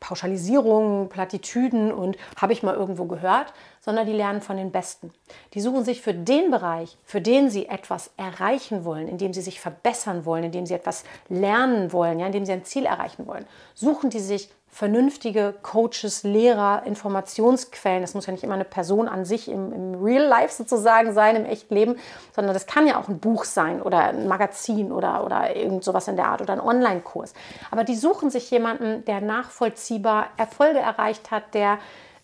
Pauschalisierungen, 0.00 1.08
Plattitüden 1.08 1.92
und 1.92 2.16
habe 2.36 2.52
ich 2.52 2.62
mal 2.62 2.74
irgendwo 2.74 3.04
gehört, 3.04 3.52
sondern 3.80 4.06
die 4.06 4.12
lernen 4.12 4.40
von 4.40 4.56
den 4.56 4.72
Besten. 4.72 5.12
Die 5.54 5.60
suchen 5.60 5.84
sich 5.84 6.00
für 6.00 6.14
den 6.14 6.50
Bereich, 6.50 6.96
für 7.04 7.20
den 7.20 7.50
sie 7.50 7.66
etwas 7.66 8.10
erreichen 8.16 8.84
wollen, 8.84 9.06
in 9.06 9.18
dem 9.18 9.32
sie 9.32 9.42
sich 9.42 9.60
verbessern 9.60 10.24
wollen, 10.24 10.44
in 10.44 10.52
dem 10.52 10.66
sie 10.66 10.74
etwas 10.74 11.04
lernen 11.28 11.92
wollen, 11.92 12.18
ja, 12.18 12.26
in 12.26 12.32
dem 12.32 12.44
sie 12.44 12.52
ein 12.52 12.64
Ziel 12.64 12.84
erreichen 12.84 13.26
wollen, 13.26 13.46
suchen 13.74 14.10
die 14.10 14.20
sich 14.20 14.50
vernünftige 14.70 15.54
Coaches, 15.62 16.22
Lehrer, 16.22 16.84
Informationsquellen. 16.86 18.02
Das 18.02 18.14
muss 18.14 18.26
ja 18.26 18.32
nicht 18.32 18.44
immer 18.44 18.54
eine 18.54 18.64
Person 18.64 19.08
an 19.08 19.24
sich 19.24 19.48
im, 19.48 19.72
im, 19.72 20.02
Real 20.02 20.24
Life 20.24 20.54
sozusagen 20.54 21.12
sein, 21.12 21.36
im 21.36 21.44
echten 21.44 21.74
Leben, 21.74 21.96
sondern 22.34 22.54
das 22.54 22.66
kann 22.66 22.86
ja 22.86 22.98
auch 22.98 23.08
ein 23.08 23.18
Buch 23.18 23.44
sein 23.44 23.82
oder 23.82 23.98
ein 23.98 24.28
Magazin 24.28 24.92
oder, 24.92 25.24
oder 25.24 25.54
irgend 25.56 25.82
sowas 25.84 26.08
in 26.08 26.16
der 26.16 26.26
Art 26.26 26.40
oder 26.40 26.52
ein 26.52 26.60
Online-Kurs. 26.60 27.34
Aber 27.70 27.84
die 27.84 27.96
suchen 27.96 28.30
sich 28.30 28.50
jemanden, 28.50 29.04
der 29.04 29.20
nachvollziehbar 29.20 30.28
Erfolge 30.36 30.78
erreicht 30.78 31.30
hat, 31.30 31.52
der 31.52 31.78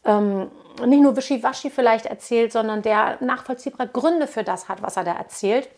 ähm, 0.05 0.51
nicht 0.85 1.03
nur 1.03 1.17
wischiwaschi 1.17 1.71
vielleicht 1.71 2.07
erzählt, 2.07 2.53
sondern 2.53 2.81
der 2.83 3.19
nachvollziehbare 3.21 3.89
Gründe 3.89 4.29
für 4.29 4.45
das 4.45 4.69
hat, 4.69 4.83
was 4.83 4.97
er 4.97 5.05
da 5.05 5.13
erzählt 5.13 5.69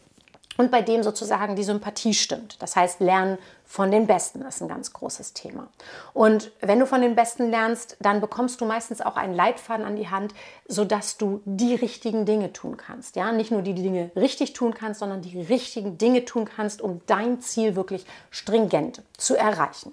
und 0.58 0.72
bei 0.72 0.82
dem 0.82 1.02
sozusagen 1.02 1.56
die 1.56 1.62
Sympathie 1.62 2.12
stimmt. 2.12 2.60
Das 2.60 2.74
heißt, 2.76 3.00
Lernen 3.00 3.38
von 3.64 3.92
den 3.92 4.08
Besten 4.08 4.42
ist 4.42 4.60
ein 4.60 4.68
ganz 4.68 4.92
großes 4.92 5.32
Thema. 5.32 5.68
Und 6.12 6.50
wenn 6.60 6.80
du 6.80 6.86
von 6.86 7.00
den 7.00 7.14
Besten 7.14 7.48
lernst, 7.48 7.96
dann 8.00 8.20
bekommst 8.20 8.60
du 8.60 8.64
meistens 8.64 9.00
auch 9.00 9.16
einen 9.16 9.34
Leitfaden 9.34 9.86
an 9.86 9.94
die 9.94 10.10
Hand, 10.10 10.34
sodass 10.66 11.16
du 11.16 11.40
die 11.44 11.76
richtigen 11.76 12.26
Dinge 12.26 12.52
tun 12.52 12.76
kannst. 12.76 13.14
Ja, 13.14 13.30
nicht 13.30 13.52
nur 13.52 13.62
die 13.62 13.74
Dinge 13.74 14.10
richtig 14.16 14.52
tun 14.52 14.74
kannst, 14.74 14.98
sondern 14.98 15.22
die 15.22 15.40
richtigen 15.40 15.96
Dinge 15.96 16.24
tun 16.24 16.44
kannst, 16.44 16.82
um 16.82 17.00
dein 17.06 17.40
Ziel 17.40 17.76
wirklich 17.76 18.04
stringent 18.30 19.02
zu 19.16 19.36
erreichen. 19.36 19.92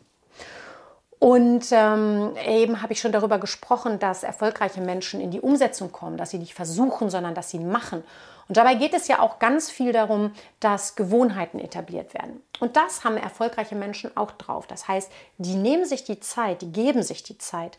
Und 1.19 1.67
ähm, 1.72 2.34
eben 2.45 2.81
habe 2.81 2.93
ich 2.93 3.00
schon 3.00 3.12
darüber 3.12 3.38
gesprochen, 3.38 4.00
dass 4.00 4.24
erfolgreiche 4.24 4.81
Menschen 4.81 5.22
in 5.22 5.31
die 5.31 5.41
Umsetzung 5.41 5.91
kommen, 5.91 6.17
dass 6.17 6.31
sie 6.31 6.39
nicht 6.39 6.55
versuchen, 6.55 7.10
sondern 7.10 7.36
dass 7.36 7.51
sie 7.51 7.60
machen. 7.60 8.03
Und 8.47 8.57
dabei 8.57 8.75
geht 8.75 8.93
es 8.93 9.07
ja 9.07 9.19
auch 9.19 9.39
ganz 9.39 9.71
viel 9.71 9.91
darum, 9.91 10.33
dass 10.59 10.95
Gewohnheiten 10.95 11.59
etabliert 11.59 12.13
werden. 12.13 12.41
Und 12.59 12.75
das 12.75 13.03
haben 13.03 13.17
erfolgreiche 13.17 13.75
Menschen 13.75 14.15
auch 14.15 14.31
drauf. 14.31 14.67
Das 14.67 14.87
heißt, 14.87 15.11
die 15.37 15.55
nehmen 15.55 15.85
sich 15.85 16.03
die 16.03 16.19
Zeit, 16.19 16.61
die 16.61 16.71
geben 16.71 17.01
sich 17.01 17.23
die 17.23 17.37
Zeit, 17.37 17.77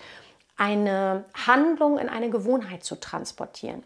eine 0.56 1.24
Handlung 1.46 1.98
in 1.98 2.08
eine 2.08 2.30
Gewohnheit 2.30 2.82
zu 2.82 2.98
transportieren. 2.98 3.84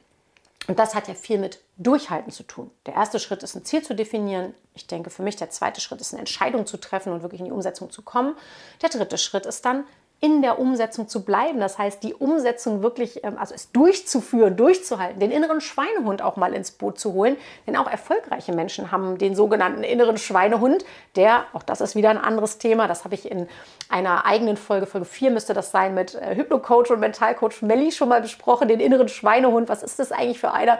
Und 0.68 0.78
das 0.78 0.94
hat 0.94 1.08
ja 1.08 1.14
viel 1.14 1.38
mit 1.38 1.58
Durchhalten 1.78 2.30
zu 2.30 2.44
tun. 2.44 2.70
Der 2.86 2.94
erste 2.94 3.18
Schritt 3.18 3.42
ist 3.42 3.56
ein 3.56 3.64
Ziel 3.64 3.82
zu 3.82 3.94
definieren. 3.94 4.54
Ich 4.74 4.86
denke 4.86 5.10
für 5.10 5.22
mich, 5.22 5.36
der 5.36 5.50
zweite 5.50 5.80
Schritt 5.80 6.00
ist 6.00 6.12
eine 6.12 6.20
Entscheidung 6.20 6.64
zu 6.66 6.76
treffen 6.76 7.12
und 7.12 7.22
wirklich 7.22 7.40
in 7.40 7.46
die 7.46 7.52
Umsetzung 7.52 7.90
zu 7.90 8.02
kommen. 8.02 8.36
Der 8.80 8.90
dritte 8.90 9.18
Schritt 9.18 9.46
ist 9.46 9.64
dann 9.64 9.84
in 10.22 10.42
der 10.42 10.58
Umsetzung 10.58 11.08
zu 11.08 11.24
bleiben. 11.24 11.60
Das 11.60 11.78
heißt, 11.78 12.02
die 12.02 12.14
Umsetzung 12.14 12.82
wirklich, 12.82 13.24
ähm, 13.24 13.38
also 13.38 13.54
es 13.54 13.72
durchzuführen, 13.72 14.56
durchzuhalten, 14.56 15.18
den 15.18 15.30
inneren 15.30 15.62
Schweinehund 15.62 16.20
auch 16.20 16.36
mal 16.36 16.52
ins 16.52 16.72
Boot 16.72 16.98
zu 16.98 17.14
holen. 17.14 17.36
Denn 17.66 17.76
auch 17.76 17.90
erfolgreiche 17.90 18.52
Menschen 18.52 18.92
haben 18.92 19.16
den 19.16 19.34
sogenannten 19.34 19.82
inneren 19.82 20.18
Schweinehund, 20.18 20.84
der, 21.16 21.44
auch 21.54 21.62
das 21.62 21.80
ist 21.80 21.96
wieder 21.96 22.10
ein 22.10 22.18
anderes 22.18 22.58
Thema, 22.58 22.86
das 22.86 23.04
habe 23.04 23.14
ich 23.14 23.30
in 23.30 23.48
einer 23.88 24.26
eigenen 24.26 24.58
Folge, 24.58 24.86
Folge 24.86 25.06
4 25.06 25.30
müsste 25.30 25.54
das 25.54 25.70
sein, 25.70 25.94
mit 25.94 26.14
äh, 26.14 26.36
Hypnocoach 26.36 26.90
und 26.90 27.00
Mentalcoach 27.00 27.62
Melli 27.62 27.90
schon 27.90 28.10
mal 28.10 28.20
besprochen, 28.20 28.68
den 28.68 28.80
inneren 28.80 29.08
Schweinehund. 29.08 29.70
Was 29.70 29.82
ist 29.82 29.98
das 29.98 30.12
eigentlich 30.12 30.38
für 30.38 30.52
einer? 30.52 30.78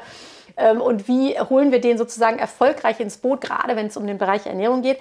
Ähm, 0.58 0.82
und 0.82 1.08
wie 1.08 1.38
holen 1.40 1.72
wir 1.72 1.80
den 1.80 1.96
sozusagen 1.96 2.38
erfolgreich 2.38 3.00
ins 3.00 3.16
Boot, 3.16 3.40
gerade 3.40 3.74
wenn 3.76 3.86
es 3.86 3.96
um 3.96 4.06
den 4.06 4.18
Bereich 4.18 4.46
Ernährung 4.46 4.82
geht? 4.82 4.98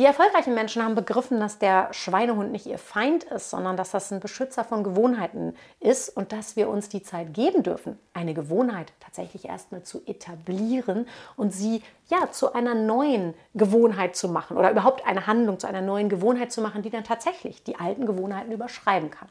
Die 0.00 0.06
erfolgreichen 0.06 0.54
Menschen 0.54 0.82
haben 0.82 0.94
begriffen, 0.94 1.40
dass 1.40 1.58
der 1.58 1.92
Schweinehund 1.92 2.52
nicht 2.52 2.64
ihr 2.64 2.78
Feind 2.78 3.24
ist, 3.24 3.50
sondern 3.50 3.76
dass 3.76 3.90
das 3.90 4.10
ein 4.10 4.20
Beschützer 4.20 4.64
von 4.64 4.82
Gewohnheiten 4.82 5.54
ist 5.78 6.16
und 6.16 6.32
dass 6.32 6.56
wir 6.56 6.70
uns 6.70 6.88
die 6.88 7.02
Zeit 7.02 7.34
geben 7.34 7.62
dürfen, 7.62 7.98
eine 8.14 8.32
Gewohnheit 8.32 8.94
tatsächlich 8.98 9.44
erstmal 9.44 9.82
zu 9.82 10.00
etablieren 10.06 11.06
und 11.36 11.52
sie 11.52 11.82
ja 12.08 12.32
zu 12.32 12.54
einer 12.54 12.74
neuen 12.74 13.34
Gewohnheit 13.52 14.16
zu 14.16 14.30
machen 14.30 14.56
oder 14.56 14.70
überhaupt 14.70 15.06
eine 15.06 15.26
Handlung 15.26 15.58
zu 15.58 15.66
einer 15.66 15.82
neuen 15.82 16.08
Gewohnheit 16.08 16.50
zu 16.50 16.62
machen, 16.62 16.80
die 16.80 16.88
dann 16.88 17.04
tatsächlich 17.04 17.62
die 17.62 17.76
alten 17.76 18.06
Gewohnheiten 18.06 18.52
überschreiben 18.52 19.10
kann. 19.10 19.28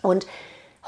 Und 0.00 0.26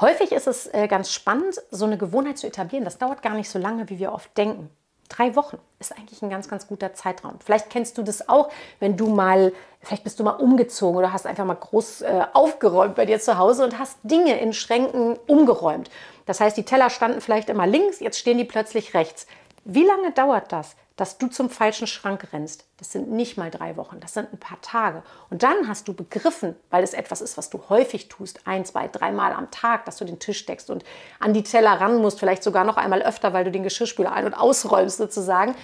häufig 0.01 0.31
ist 0.31 0.47
es 0.47 0.65
äh, 0.73 0.87
ganz 0.87 1.11
spannend, 1.11 1.61
so 1.69 1.85
eine 1.85 1.99
Gewohnheit 1.99 2.39
zu 2.39 2.47
etablieren. 2.47 2.83
Das 2.83 2.97
dauert 2.97 3.21
gar 3.21 3.35
nicht 3.35 3.51
so 3.51 3.59
lange, 3.59 3.91
wie 3.91 3.99
wir 3.99 4.11
oft 4.11 4.35
denken. 4.35 4.71
Drei 5.09 5.35
Wochen 5.35 5.57
ist 5.79 5.95
eigentlich 5.95 6.21
ein 6.21 6.29
ganz, 6.29 6.47
ganz 6.47 6.67
guter 6.67 6.93
Zeitraum. 6.93 7.37
Vielleicht 7.43 7.69
kennst 7.69 7.97
du 7.97 8.03
das 8.03 8.29
auch, 8.29 8.49
wenn 8.79 8.97
du 8.97 9.07
mal, 9.07 9.53
vielleicht 9.81 10.03
bist 10.03 10.19
du 10.19 10.23
mal 10.23 10.31
umgezogen 10.31 10.97
oder 10.97 11.13
hast 11.13 11.27
einfach 11.27 11.45
mal 11.45 11.55
groß 11.55 12.01
äh, 12.01 12.25
aufgeräumt 12.33 12.95
bei 12.95 13.05
dir 13.05 13.19
zu 13.19 13.37
Hause 13.37 13.63
und 13.63 13.77
hast 13.77 13.97
Dinge 14.03 14.39
in 14.39 14.53
Schränken 14.53 15.17
umgeräumt. 15.27 15.89
Das 16.25 16.39
heißt, 16.39 16.55
die 16.57 16.63
Teller 16.63 16.89
standen 16.89 17.21
vielleicht 17.21 17.49
immer 17.49 17.67
links, 17.67 17.99
jetzt 17.99 18.17
stehen 18.17 18.37
die 18.37 18.45
plötzlich 18.45 18.93
rechts. 18.93 19.27
Wie 19.65 19.83
lange 19.83 20.11
dauert 20.11 20.51
das? 20.51 20.75
Dass 20.95 21.17
du 21.17 21.27
zum 21.27 21.49
falschen 21.49 21.87
Schrank 21.87 22.27
rennst. 22.33 22.65
Das 22.77 22.91
sind 22.91 23.11
nicht 23.11 23.37
mal 23.37 23.49
drei 23.49 23.77
Wochen, 23.77 23.99
das 23.99 24.13
sind 24.13 24.31
ein 24.31 24.39
paar 24.39 24.61
Tage. 24.61 25.03
Und 25.29 25.41
dann 25.41 25.67
hast 25.67 25.87
du 25.87 25.93
begriffen, 25.93 26.55
weil 26.69 26.83
es 26.83 26.93
etwas 26.93 27.21
ist, 27.21 27.37
was 27.37 27.49
du 27.49 27.61
häufig 27.69 28.09
tust, 28.09 28.41
ein, 28.45 28.65
zwei, 28.65 28.87
dreimal 28.87 29.33
am 29.33 29.49
Tag, 29.49 29.85
dass 29.85 29.97
du 29.97 30.05
den 30.05 30.19
Tisch 30.19 30.45
deckst 30.45 30.69
und 30.69 30.83
an 31.19 31.33
die 31.33 31.43
Teller 31.43 31.81
ran 31.81 32.01
musst, 32.01 32.19
vielleicht 32.19 32.43
sogar 32.43 32.63
noch 32.63 32.77
einmal 32.77 33.01
öfter, 33.01 33.33
weil 33.33 33.43
du 33.43 33.51
den 33.51 33.63
Geschirrspüler 33.63 34.11
ein- 34.11 34.25
und 34.25 34.33
ausräumst 34.33 34.97
sozusagen. 34.97 35.55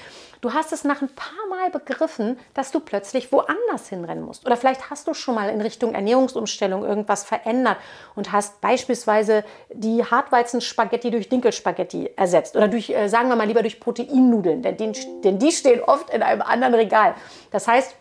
Du 0.42 0.54
hast 0.54 0.72
es 0.72 0.86
nach 0.86 1.02
ein 1.02 1.10
paar 1.10 1.48
Mal 1.50 1.70
begriffen, 1.70 2.40
dass 2.54 2.72
du 2.72 2.80
plötzlich 2.80 3.30
woanders 3.34 3.90
hinrennen 3.90 4.24
musst. 4.24 4.46
Oder 4.46 4.56
vielleicht 4.56 4.90
hast 4.90 5.06
du 5.08 5.14
schon 5.14 5.36
mal 5.36 5.50
in 5.50 5.60
Richtung 5.60 5.94
Ernährungsumstellung 5.94 6.86
irgendwas 6.86 7.26
verändert 7.26 7.76
und 8.16 8.32
hast 8.32 8.62
beispielsweise 8.62 9.44
die 9.74 10.06
Hartweizen-Spaghetti 10.06 11.12
durch 11.12 11.28
Dinkelspaghetti 11.28 12.12
ersetzt. 12.16 12.56
Oder 12.56 12.70
durch, 12.70 12.90
äh, 12.90 13.10
sagen 13.10 13.28
wir 13.28 13.36
mal 13.36 13.48
lieber 13.48 13.64
durch 13.64 13.82
Proteinnudeln, 13.82 14.62
denn, 14.62 14.78
den, 14.78 14.94
denn 15.24 15.40
die 15.40 15.52
stehen 15.52 15.82
oft 15.82 16.10
in 16.10 16.24
einem 16.24 16.42
anderen 16.42 16.74
Regal. 16.76 17.16
Das 17.52 17.68
heißt, 17.68 17.96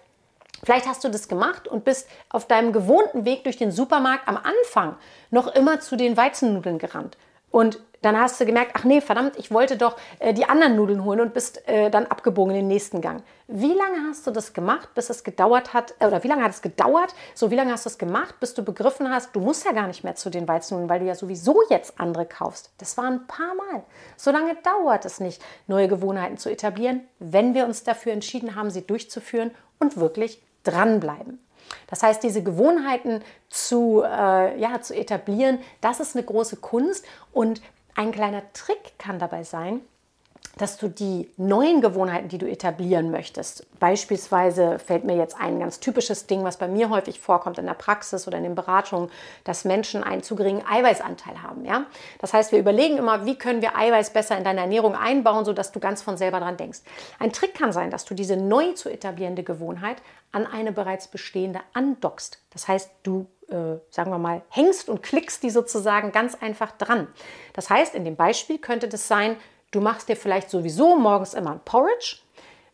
Vielleicht 0.65 0.89
hast 0.89 1.05
du 1.05 1.09
das 1.09 1.29
gemacht 1.29 1.69
und 1.69 1.85
bist 1.85 2.09
auf 2.31 2.49
deinem 2.49 2.73
gewohnten 2.73 3.25
Weg 3.25 3.45
durch 3.45 3.57
den 3.57 3.71
Supermarkt 3.71 4.27
am 4.27 4.37
Anfang 4.37 4.97
noch 5.31 5.47
immer 5.47 5.79
zu 5.81 5.97
den 5.97 6.17
Weizennudeln 6.17 6.79
gerannt. 6.79 7.17
Und 7.53 7.81
dann 8.03 8.19
hast 8.19 8.41
du 8.41 8.47
gemerkt, 8.47 8.73
ach 8.75 8.85
nee, 8.85 9.01
verdammt, 9.01 9.37
ich 9.37 9.51
wollte 9.51 9.77
doch 9.77 9.97
äh, 10.19 10.33
die 10.33 10.45
anderen 10.49 10.77
Nudeln 10.77 11.05
holen 11.05 11.21
und 11.21 11.35
bist 11.35 11.67
äh, 11.69 11.91
dann 11.91 12.07
abgebogen 12.07 12.55
in 12.55 12.61
den 12.63 12.69
nächsten 12.69 13.01
Gang. 13.01 13.23
Wie 13.49 13.73
lange 13.73 14.09
hast 14.09 14.27
du 14.27 14.31
das 14.31 14.53
gemacht, 14.53 14.91
bis 14.95 15.11
es 15.11 15.25
gedauert 15.25 15.75
hat, 15.75 15.95
äh, 15.99 16.07
oder 16.07 16.23
wie 16.23 16.29
lange 16.29 16.45
hat 16.45 16.53
es 16.53 16.63
gedauert? 16.63 17.15
So, 17.35 17.51
wie 17.51 17.57
lange 17.57 17.73
hast 17.73 17.87
du 17.87 17.91
es 17.91 17.99
gemacht, 17.99 18.37
bis 18.41 18.55
du 18.55 18.63
begriffen 18.63 19.11
hast, 19.11 19.35
du 19.35 19.41
musst 19.41 19.65
ja 19.65 19.73
gar 19.73 19.87
nicht 19.87 20.05
mehr 20.05 20.15
zu 20.15 20.31
den 20.31 20.47
Weizennudeln, 20.47 20.89
weil 20.89 21.01
du 21.01 21.07
ja 21.07 21.15
sowieso 21.15 21.63
jetzt 21.71 21.99
andere 21.99 22.27
kaufst. 22.27 22.71
Das 22.79 22.97
war 22.97 23.07
ein 23.07 23.27
paar 23.27 23.55
Mal. 23.55 23.83
So 24.17 24.31
lange 24.31 24.57
dauert 24.63 25.05
es 25.05 25.19
nicht, 25.19 25.43
neue 25.67 25.89
Gewohnheiten 25.89 26.39
zu 26.39 26.51
etablieren, 26.51 27.01
wenn 27.19 27.55
wir 27.55 27.65
uns 27.65 27.85
dafür 27.85 28.13
entschieden 28.13 28.55
haben, 28.55 28.71
sie 28.71 28.87
durchzuführen 28.87 29.51
und 29.81 29.97
wirklich 29.97 30.43
dranbleiben. 30.63 31.41
Das 31.87 32.03
heißt, 32.03 32.23
diese 32.23 32.43
Gewohnheiten 32.43 33.23
zu, 33.49 34.03
äh, 34.03 34.59
ja, 34.59 34.81
zu 34.81 34.95
etablieren, 34.95 35.59
das 35.81 36.01
ist 36.01 36.17
eine 36.17 36.25
große 36.25 36.57
Kunst 36.57 37.05
und 37.33 37.61
ein 37.99 38.13
kleiner 38.13 38.45
Trick 38.53 38.97
kann 38.97 39.19
dabei 39.19 39.43
sein, 39.43 39.81
dass 40.57 40.77
du 40.77 40.89
die 40.89 41.29
neuen 41.37 41.81
Gewohnheiten, 41.81 42.29
die 42.29 42.39
du 42.39 42.49
etablieren 42.49 43.11
möchtest, 43.11 43.67
beispielsweise 43.81 44.79
fällt 44.79 45.05
mir 45.05 45.17
jetzt 45.17 45.39
ein 45.41 45.59
ganz 45.59 45.81
typisches 45.81 46.27
Ding, 46.27 46.45
was 46.45 46.59
bei 46.59 46.69
mir 46.69 46.91
häufig 46.91 47.19
vorkommt 47.19 47.59
in 47.59 47.67
der 47.67 47.75
Praxis 47.75 48.29
oder 48.29 48.39
in 48.39 48.45
den 48.45 48.55
Beratungen, 48.55 49.11
dass 49.43 49.65
Menschen 49.65 50.05
einen 50.05 50.23
zu 50.23 50.37
geringen 50.37 50.65
Eiweißanteil 50.65 51.43
haben. 51.43 51.65
Ja? 51.65 51.87
Das 52.21 52.33
heißt, 52.33 52.53
wir 52.53 52.61
überlegen 52.61 52.99
immer, 52.99 53.27
wie 53.27 53.37
können 53.37 53.63
wir 53.63 53.77
Eiweiß 53.77 54.13
besser 54.13 54.39
in 54.39 54.45
deine 54.45 54.61
Ernährung 54.61 54.95
einbauen, 54.95 55.45
sodass 55.45 55.73
du 55.73 55.81
ganz 55.81 56.01
von 56.01 56.17
selber 56.17 56.39
dran 56.39 56.57
denkst. 56.57 56.81
Ein 57.19 57.33
Trick 57.33 57.55
kann 57.55 57.73
sein, 57.73 57.91
dass 57.91 58.05
du 58.05 58.15
diese 58.15 58.37
neu 58.37 58.73
zu 58.75 58.89
etablierende 58.89 59.43
Gewohnheit 59.43 59.97
an 60.31 60.47
eine 60.47 60.71
bereits 60.71 61.09
bestehende 61.09 61.61
andockst. 61.73 62.43
Das 62.51 62.69
heißt, 62.69 62.91
du 63.03 63.27
äh, 63.49 63.79
sagen 63.91 64.11
wir 64.11 64.19
mal, 64.19 64.43
hängst 64.51 64.89
und 64.89 65.03
klickst 65.03 65.43
die 65.43 65.51
sozusagen 65.51 66.13
ganz 66.13 66.35
einfach 66.35 66.73
dran. 66.73 67.09
Das 67.53 67.71
heißt, 67.71 67.95
in 67.95 68.05
dem 68.05 68.17
Beispiel 68.17 68.59
könnte 68.59 68.89
das 68.89 69.09
sein, 69.09 69.37
du 69.71 69.81
machst 69.81 70.09
dir 70.09 70.17
vielleicht 70.17 70.51
sowieso 70.51 70.97
morgens 70.97 71.35
immer 71.35 71.53
ein 71.53 71.61
Porridge. 71.65 72.19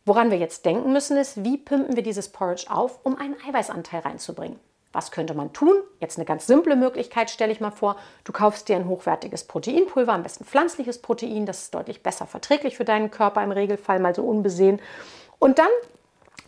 Woran 0.04 0.30
wir 0.30 0.38
jetzt 0.38 0.66
denken 0.66 0.92
müssen, 0.92 1.16
ist, 1.16 1.44
wie 1.44 1.56
pimpen 1.56 1.96
wir 1.96 2.02
dieses 2.02 2.28
Porridge 2.28 2.66
auf, 2.68 2.98
um 3.04 3.16
einen 3.16 3.36
Eiweißanteil 3.48 4.00
reinzubringen. 4.00 4.60
Was 4.92 5.10
könnte 5.10 5.34
man 5.34 5.52
tun? 5.52 5.74
Jetzt 5.98 6.18
eine 6.18 6.24
ganz 6.24 6.46
simple 6.46 6.76
Möglichkeit 6.76 7.28
stelle 7.28 7.50
ich 7.50 7.60
mal 7.60 7.72
vor. 7.72 7.96
Du 8.22 8.32
kaufst 8.32 8.68
dir 8.68 8.76
ein 8.76 8.86
hochwertiges 8.86 9.44
Proteinpulver, 9.44 10.12
am 10.12 10.22
besten 10.22 10.44
pflanzliches 10.44 11.02
Protein, 11.02 11.46
das 11.46 11.62
ist 11.62 11.74
deutlich 11.74 12.02
besser 12.02 12.26
verträglich 12.26 12.76
für 12.76 12.84
deinen 12.84 13.10
Körper 13.10 13.42
im 13.42 13.50
Regelfall, 13.50 13.98
mal 13.98 14.14
so 14.14 14.22
unbesehen. 14.22 14.80
Und 15.40 15.58
dann 15.58 15.70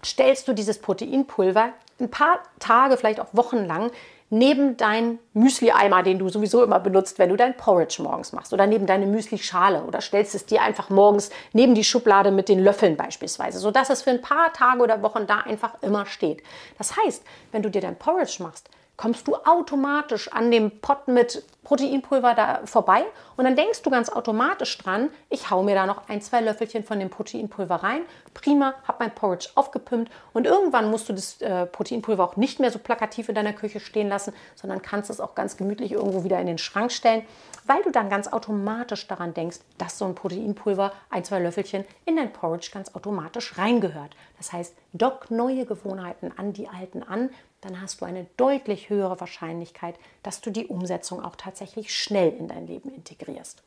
stellst 0.04 0.46
du 0.46 0.52
dieses 0.52 0.78
Proteinpulver 0.78 1.70
ein 1.98 2.10
paar 2.10 2.38
Tage, 2.60 2.96
vielleicht 2.96 3.18
auch 3.18 3.28
Wochen 3.32 3.64
lang 3.64 3.90
neben 4.30 4.76
deinen 4.76 5.18
Müsli-Eimer, 5.34 6.02
den 6.02 6.18
du 6.18 6.28
sowieso 6.28 6.62
immer 6.62 6.80
benutzt, 6.80 7.18
wenn 7.18 7.28
du 7.28 7.36
dein 7.36 7.56
Porridge 7.56 8.02
morgens 8.02 8.32
machst, 8.32 8.52
oder 8.52 8.66
neben 8.66 8.86
deine 8.86 9.06
Müsli-Schale 9.06 9.84
oder 9.84 10.00
stellst 10.00 10.34
es 10.34 10.46
dir 10.46 10.62
einfach 10.62 10.90
morgens 10.90 11.30
neben 11.52 11.74
die 11.74 11.84
Schublade 11.84 12.30
mit 12.30 12.48
den 12.48 12.58
Löffeln 12.58 12.96
beispielsweise, 12.96 13.58
sodass 13.58 13.90
es 13.90 14.02
für 14.02 14.10
ein 14.10 14.22
paar 14.22 14.52
Tage 14.52 14.82
oder 14.82 15.02
Wochen 15.02 15.26
da 15.26 15.38
einfach 15.40 15.80
immer 15.82 16.06
steht. 16.06 16.42
Das 16.78 16.96
heißt, 16.96 17.22
wenn 17.52 17.62
du 17.62 17.70
dir 17.70 17.80
dein 17.80 17.96
Porridge 17.96 18.42
machst, 18.42 18.68
kommst 18.96 19.28
du 19.28 19.36
automatisch 19.36 20.32
an 20.32 20.50
dem 20.50 20.80
Pot 20.80 21.08
mit 21.08 21.44
Proteinpulver 21.66 22.34
da 22.34 22.60
vorbei 22.64 23.04
und 23.36 23.44
dann 23.44 23.56
denkst 23.56 23.82
du 23.82 23.90
ganz 23.90 24.08
automatisch 24.08 24.78
dran, 24.78 25.10
ich 25.30 25.50
hau 25.50 25.64
mir 25.64 25.74
da 25.74 25.84
noch 25.84 26.08
ein, 26.08 26.22
zwei 26.22 26.40
Löffelchen 26.40 26.84
von 26.84 27.00
dem 27.00 27.10
Proteinpulver 27.10 27.76
rein. 27.76 28.02
Prima, 28.34 28.74
hab 28.86 29.00
mein 29.00 29.12
Porridge 29.12 29.48
aufgepimpt 29.56 30.12
und 30.32 30.46
irgendwann 30.46 30.90
musst 30.90 31.08
du 31.08 31.12
das 31.12 31.40
äh, 31.40 31.66
Proteinpulver 31.66 32.22
auch 32.22 32.36
nicht 32.36 32.60
mehr 32.60 32.70
so 32.70 32.78
plakativ 32.78 33.28
in 33.28 33.34
deiner 33.34 33.52
Küche 33.52 33.80
stehen 33.80 34.08
lassen, 34.08 34.32
sondern 34.54 34.80
kannst 34.80 35.10
es 35.10 35.20
auch 35.20 35.34
ganz 35.34 35.56
gemütlich 35.56 35.90
irgendwo 35.90 36.22
wieder 36.22 36.38
in 36.38 36.46
den 36.46 36.58
Schrank 36.58 36.92
stellen, 36.92 37.22
weil 37.66 37.82
du 37.82 37.90
dann 37.90 38.08
ganz 38.08 38.28
automatisch 38.28 39.08
daran 39.08 39.34
denkst, 39.34 39.58
dass 39.76 39.98
so 39.98 40.04
ein 40.04 40.14
Proteinpulver, 40.14 40.92
ein, 41.10 41.24
zwei 41.24 41.40
Löffelchen 41.40 41.84
in 42.04 42.14
dein 42.14 42.32
Porridge 42.32 42.70
ganz 42.72 42.94
automatisch 42.94 43.58
reingehört. 43.58 44.14
Das 44.38 44.52
heißt, 44.52 44.76
dock 44.92 45.32
neue 45.32 45.66
Gewohnheiten 45.66 46.32
an 46.36 46.52
die 46.52 46.68
alten 46.68 47.02
an, 47.02 47.30
dann 47.66 47.80
hast 47.80 48.00
du 48.00 48.04
eine 48.04 48.26
deutlich 48.36 48.90
höhere 48.90 49.18
Wahrscheinlichkeit, 49.18 49.96
dass 50.22 50.40
du 50.40 50.50
die 50.50 50.66
Umsetzung 50.66 51.22
auch 51.24 51.34
tatsächlich 51.34 51.94
schnell 51.94 52.32
in 52.32 52.48
dein 52.48 52.66
Leben 52.66 52.94
integrierst. 52.94 53.62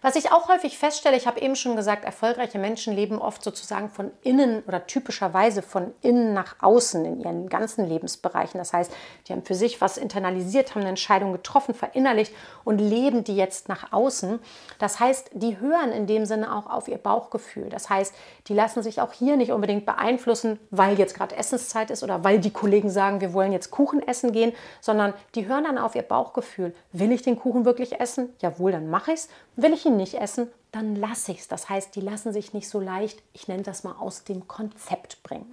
Was 0.00 0.16
ich 0.16 0.30
auch 0.30 0.48
häufig 0.48 0.78
feststelle, 0.78 1.16
ich 1.16 1.26
habe 1.26 1.40
eben 1.40 1.56
schon 1.56 1.76
gesagt, 1.76 2.04
erfolgreiche 2.04 2.58
Menschen 2.58 2.94
leben 2.94 3.18
oft 3.20 3.42
sozusagen 3.42 3.90
von 3.90 4.12
innen 4.22 4.62
oder 4.64 4.86
typischerweise 4.86 5.62
von 5.62 5.92
innen 6.02 6.34
nach 6.34 6.56
außen 6.60 7.04
in 7.04 7.20
ihren 7.20 7.48
ganzen 7.48 7.86
Lebensbereichen. 7.86 8.58
Das 8.58 8.72
heißt, 8.72 8.92
die 9.26 9.32
haben 9.32 9.44
für 9.44 9.54
sich 9.54 9.80
was 9.80 9.96
internalisiert, 9.96 10.70
haben 10.70 10.82
eine 10.82 10.90
Entscheidung 10.90 11.32
getroffen, 11.32 11.74
verinnerlicht 11.74 12.32
und 12.64 12.78
leben 12.78 13.24
die 13.24 13.36
jetzt 13.36 13.68
nach 13.68 13.92
außen. 13.92 14.38
Das 14.78 15.00
heißt, 15.00 15.30
die 15.32 15.58
hören 15.58 15.90
in 15.90 16.06
dem 16.06 16.26
Sinne 16.26 16.54
auch 16.54 16.70
auf 16.70 16.88
ihr 16.88 16.98
Bauchgefühl. 16.98 17.68
Das 17.68 17.90
heißt, 17.90 18.14
die 18.46 18.54
lassen 18.54 18.82
sich 18.82 19.00
auch 19.00 19.12
hier 19.12 19.36
nicht 19.36 19.52
unbedingt 19.52 19.84
beeinflussen, 19.86 20.60
weil 20.70 20.98
jetzt 20.98 21.14
gerade 21.14 21.36
Essenszeit 21.36 21.90
ist 21.90 22.02
oder 22.02 22.22
weil 22.22 22.38
die 22.38 22.52
Kollegen 22.52 22.90
sagen, 22.90 23.20
wir 23.20 23.32
wollen 23.32 23.52
jetzt 23.52 23.70
Kuchen 23.70 24.06
essen 24.06 24.32
gehen, 24.32 24.52
sondern 24.80 25.14
die 25.34 25.46
hören 25.46 25.64
dann 25.64 25.78
auf 25.78 25.94
ihr 25.94 26.02
Bauchgefühl. 26.02 26.74
Will 26.92 27.12
ich 27.12 27.22
den 27.22 27.38
Kuchen 27.38 27.64
wirklich 27.64 28.00
essen? 28.00 28.34
Jawohl, 28.40 28.72
dann 28.72 28.88
mache 28.90 29.12
ich 29.12 29.20
es. 29.20 29.28
Will 29.60 29.72
ich 29.72 29.84
ihn 29.84 29.96
nicht 29.96 30.14
essen, 30.14 30.52
dann 30.70 30.94
lasse 30.94 31.32
ich 31.32 31.40
es. 31.40 31.48
Das 31.48 31.68
heißt, 31.68 31.96
die 31.96 32.00
lassen 32.00 32.32
sich 32.32 32.52
nicht 32.52 32.68
so 32.68 32.78
leicht, 32.78 33.20
ich 33.32 33.48
nenne 33.48 33.64
das 33.64 33.82
mal, 33.82 33.96
aus 33.98 34.22
dem 34.22 34.46
Konzept 34.46 35.24
bringen. 35.24 35.52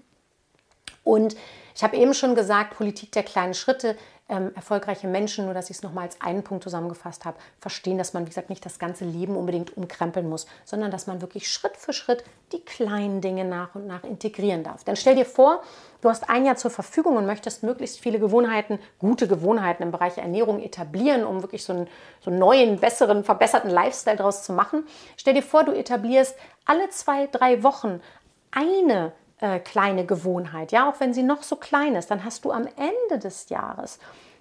Und 1.04 1.36
ich 1.76 1.84
habe 1.84 1.98
eben 1.98 2.14
schon 2.14 2.36
gesagt, 2.36 2.78
Politik 2.78 3.12
der 3.14 3.24
kleinen 3.24 3.56
Schritte, 3.56 3.98
ähm, 4.28 4.52
erfolgreiche 4.56 5.08
Menschen, 5.08 5.46
nur 5.46 5.54
dass 5.54 5.70
ich 5.70 5.78
es 5.78 5.84
nochmal 5.84 6.06
als 6.06 6.20
einen 6.20 6.44
Punkt 6.44 6.64
zusammengefasst 6.64 7.26
habe, 7.26 7.38
verstehen, 7.60 8.00
dass 8.00 8.14
man, 8.14 8.26
wie 8.26 8.30
gesagt, 8.30 8.50
nicht 8.50 8.66
das 8.66 8.80
ganze 8.80 9.06
Leben 9.06 9.36
unbedingt 9.36 9.78
umkrempeln 9.78 10.28
muss, 10.28 10.48
sondern 10.64 10.90
dass 10.90 11.06
man 11.06 11.22
wirklich 11.22 11.48
Schritt 11.52 11.78
für 11.78 11.94
Schritt 11.94 12.24
die 12.52 12.62
kleinen 12.62 13.22
Dinge 13.22 13.46
nach 13.46 13.76
und 13.76 13.86
nach 13.86 14.04
integrieren 14.04 14.64
darf. 14.64 14.84
Dann 14.84 14.96
stell 14.96 15.16
dir 15.16 15.26
vor, 15.26 15.62
du 16.02 16.10
hast 16.10 16.28
ein 16.28 16.46
Jahr 16.46 16.56
zur 16.56 16.72
Verfügung 16.72 17.18
und 17.18 17.28
möchtest 17.28 17.62
möglichst 17.62 18.00
viele 18.00 18.20
Gewohnheiten, 18.20 18.80
gute 18.98 19.28
Gewohnheiten 19.28 19.84
im 19.84 19.92
Bereich 19.92 20.18
Ernährung 20.18 20.60
etablieren, 20.60 21.24
um 21.24 21.44
wirklich 21.44 21.64
so 21.64 21.74
einen, 21.74 21.88
so 22.20 22.32
einen 22.32 22.40
neuen, 22.40 22.80
besseren, 22.80 23.24
verbesserten 23.24 23.70
Lifestyle 23.70 24.18
daraus 24.18 24.44
zu 24.44 24.54
machen. 24.54 24.88
Stell 25.18 25.36
dir 25.36 25.44
vor, 25.44 25.64
du 25.64 25.72
etablierst 25.72 26.36
alle 26.66 26.90
zwei, 26.90 27.28
drei 27.28 27.62
Wochen 27.62 28.02
eine 28.50 29.12
äh, 29.40 29.60
kleine 29.60 30.06
Gewohnheit, 30.06 30.72
ja, 30.72 30.90
auch 30.90 31.00
wenn 31.00 31.14
sie 31.14 31.24
noch 31.24 31.44
so 31.44 31.56
klein 31.56 31.96
ist, 31.96 32.12
dann 32.12 32.24
hast 32.24 32.46
du 32.46 32.52
am 32.52 32.68
Ende 32.78 33.20
des 33.20 33.50
Jahres 33.50 34.00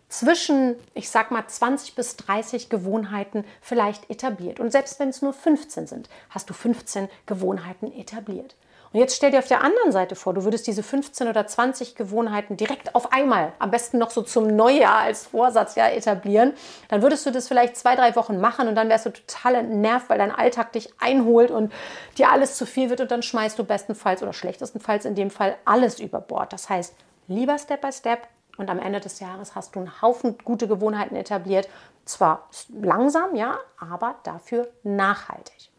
zwischen, 0.09 0.77
ich 0.95 1.11
sag 1.11 1.31
mal, 1.31 1.47
20 1.47 1.95
bis 1.95 2.17
30 2.17 2.69
Gewohnheiten 2.69 3.45
vielleicht 3.61 4.11
etabliert. 4.11 4.61
Und 4.61 4.71
selbst 4.71 5.01
wenn 5.01 5.09
es 5.09 5.23
nur 5.23 5.33
15 5.33 5.87
sind, 5.87 6.09
hast 6.31 6.49
du 6.49 6.55
15 6.55 7.09
Gewohnheiten 7.27 7.93
etabliert. 7.93 8.55
Und 8.95 9.01
jetzt 9.01 9.17
stell 9.17 9.33
dir 9.33 9.41
auf 9.41 9.49
der 9.49 9.61
anderen 9.61 9.91
Seite 9.91 10.15
vor, 10.15 10.35
du 10.35 10.45
würdest 10.45 10.69
diese 10.69 10.85
15 10.85 11.27
oder 11.27 11.45
20 11.49 11.97
Gewohnheiten 11.97 12.57
direkt 12.57 12.95
auf 12.95 13.13
einmal, 13.13 13.53
am 13.59 13.73
besten 13.73 13.99
noch 13.99 14.13
so 14.13 14.23
zum 14.23 14.47
Neujahr 14.47 15.01
als 15.01 15.27
Vorsatz 15.27 15.75
ja, 15.75 15.89
etablieren. 15.89 16.53
Dann 16.91 17.03
würdest 17.03 17.27
du 17.27 17.33
das 17.33 17.49
vielleicht 17.49 17.77
zwei, 17.77 17.97
drei 17.97 18.15
Wochen 18.15 18.41
machen 18.41 18.69
und 18.69 18.77
dann 18.77 18.89
wärst 18.89 19.07
du 19.07 19.11
total 19.11 19.57
entnervt, 19.57 20.09
weil 20.09 20.19
dein 20.19 20.31
Alltag 20.31 20.71
dich 20.75 20.95
einholt 21.01 21.51
und 21.51 21.73
dir 22.19 22.31
alles 22.31 22.55
zu 22.55 22.67
viel 22.67 22.89
wird 22.89 23.01
und 23.01 23.11
dann 23.11 23.23
schmeißt 23.23 23.59
du 23.59 23.65
bestenfalls 23.65 24.23
oder 24.23 24.33
schlechtestenfalls 24.33 25.07
in 25.07 25.17
dem 25.17 25.31
Fall 25.31 25.57
alles 25.65 25.99
über 25.99 26.21
Bord. 26.21 26.53
Das 26.53 26.69
heißt, 26.69 26.95
lieber 27.27 27.59
Step 27.59 27.81
by 27.81 27.91
Step, 27.91 28.29
und 28.59 28.71
am 28.71 28.79
Ende 28.79 29.01
des 29.01 29.19
Jahres 29.19 29.57
hast 29.57 29.75
du 29.75 29.81
einen 29.81 30.03
Haufen 30.03 30.39
gute 30.45 30.69
Gewohnheiten 30.69 31.17
etabliert. 31.17 31.69
Zwar 32.05 32.49
langsam, 32.81 33.35
ja, 33.35 33.59
aber 33.77 34.15
dafür 34.23 34.69
nachhaltig. 34.85 35.71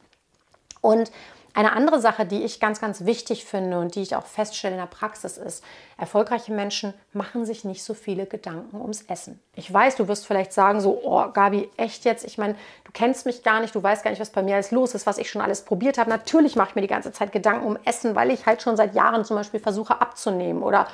Und 0.81 1.11
eine 1.55 1.71
andere 1.71 2.01
Sache, 2.01 2.25
die 2.25 2.43
ich 2.43 2.59
ganz, 2.59 2.81
ganz 2.81 3.05
wichtig 3.05 3.45
finde 3.45 3.79
und 3.79 3.95
die 3.95 4.01
ich 4.01 4.15
auch 4.15 4.25
feststelle 4.25 4.75
in 4.75 4.79
der 4.81 4.87
Praxis 4.87 5.37
ist, 5.37 5.63
erfolgreiche 5.97 6.51
Menschen 6.53 6.93
machen 7.13 7.45
sich 7.45 7.63
nicht 7.63 7.81
so 7.83 7.93
viele 7.93 8.25
Gedanken 8.25 8.81
ums 8.81 9.03
Essen. 9.03 9.39
Ich 9.55 9.73
weiß, 9.73 9.95
du 9.95 10.09
wirst 10.09 10.27
vielleicht 10.27 10.51
sagen, 10.51 10.81
so, 10.81 10.99
oh 11.03 11.31
Gabi, 11.31 11.69
echt 11.77 12.03
jetzt? 12.03 12.25
Ich 12.25 12.37
meine, 12.37 12.55
du 12.83 12.91
kennst 12.91 13.25
mich 13.25 13.41
gar 13.41 13.61
nicht, 13.61 13.73
du 13.73 13.81
weißt 13.81 14.03
gar 14.03 14.11
nicht, 14.11 14.19
was 14.19 14.31
bei 14.31 14.43
mir 14.43 14.55
alles 14.55 14.71
los 14.71 14.93
ist, 14.93 15.07
was 15.07 15.17
ich 15.17 15.29
schon 15.29 15.41
alles 15.41 15.61
probiert 15.61 15.97
habe. 15.97 16.09
Natürlich 16.09 16.57
mache 16.57 16.69
ich 16.69 16.75
mir 16.75 16.81
die 16.81 16.87
ganze 16.87 17.13
Zeit 17.13 17.31
Gedanken 17.31 17.65
um 17.65 17.77
Essen, 17.85 18.15
weil 18.15 18.31
ich 18.31 18.45
halt 18.45 18.61
schon 18.61 18.75
seit 18.75 18.93
Jahren 18.93 19.23
zum 19.23 19.37
Beispiel 19.37 19.61
versuche 19.61 20.01
abzunehmen 20.01 20.61
oder 20.61 20.87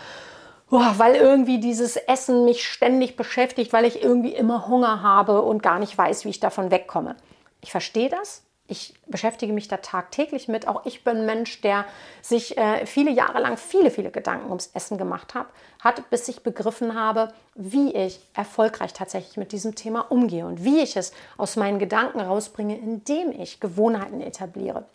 oh, 0.69 0.79
weil 0.97 1.15
irgendwie 1.15 1.59
dieses 1.59 1.97
Essen 1.97 2.45
mich 2.45 2.63
ständig 2.67 3.15
beschäftigt, 3.15 3.73
weil 3.73 3.85
ich 3.85 4.03
irgendwie 4.03 4.33
immer 4.33 4.67
Hunger 4.67 5.01
habe 5.01 5.41
und 5.41 5.63
gar 5.63 5.79
nicht 5.79 5.97
weiß, 5.97 6.23
wie 6.25 6.29
ich 6.29 6.39
davon 6.39 6.69
wegkomme. 6.69 7.15
Ich 7.61 7.71
verstehe 7.71 8.09
das, 8.09 8.43
ich 8.71 8.93
beschäftige 9.05 9.51
mich 9.51 9.67
da 9.67 9.77
tagtäglich 9.77 10.47
mit. 10.47 10.67
Auch 10.67 10.85
ich 10.85 11.03
bin 11.03 11.17
ein 11.17 11.25
Mensch, 11.25 11.59
der 11.59 11.85
sich 12.21 12.57
äh, 12.57 12.85
viele 12.85 13.11
Jahre 13.11 13.41
lang 13.41 13.57
viele, 13.57 13.91
viele 13.91 14.11
Gedanken 14.11 14.47
ums 14.47 14.71
Essen 14.73 14.97
gemacht 14.97 15.35
hat, 15.35 15.47
hat, 15.81 16.09
bis 16.09 16.27
ich 16.29 16.41
begriffen 16.41 16.95
habe, 16.95 17.33
wie 17.53 17.93
ich 17.93 18.21
erfolgreich 18.33 18.93
tatsächlich 18.93 19.35
mit 19.35 19.51
diesem 19.51 19.75
Thema 19.75 20.09
umgehe 20.09 20.45
und 20.45 20.63
wie 20.63 20.79
ich 20.79 20.95
es 20.95 21.11
aus 21.37 21.57
meinen 21.57 21.79
Gedanken 21.79 22.21
rausbringe, 22.21 22.77
indem 22.77 23.31
ich 23.31 23.59
Gewohnheiten 23.59 24.21
etabliere 24.21 24.85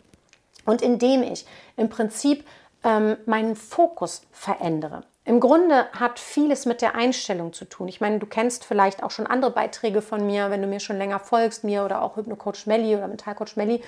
und 0.65 0.81
indem 0.81 1.21
ich 1.21 1.45
im 1.75 1.89
Prinzip 1.89 2.45
ähm, 2.83 3.15
meinen 3.27 3.55
Fokus 3.55 4.23
verändere. 4.31 5.03
Im 5.27 5.41
Grunde 5.41 5.91
hat 5.91 6.19
vieles 6.19 6.65
mit 6.65 6.81
der 6.81 6.95
Einstellung 6.95 7.51
zu 7.51 7.65
tun. 7.65 7.89
Ich 7.89 7.99
meine, 7.99 8.17
du 8.17 8.25
kennst 8.25 8.63
vielleicht 8.63 9.03
auch 9.03 9.11
schon 9.11 9.27
andere 9.27 9.51
Beiträge 9.51 10.01
von 10.01 10.25
mir, 10.25 10.51
wenn 10.51 10.61
du 10.61 10.69
mir 10.69 10.79
schon 10.79 10.97
länger 10.97 11.19
folgst, 11.19 11.65
mir 11.65 11.83
oder 11.83 12.01
auch 12.01 12.15
Hypnocoach 12.15 12.65
Melli 12.65 12.95
oder 12.95 13.09
Mentalcoach 13.09 13.57
Melli. 13.57 13.81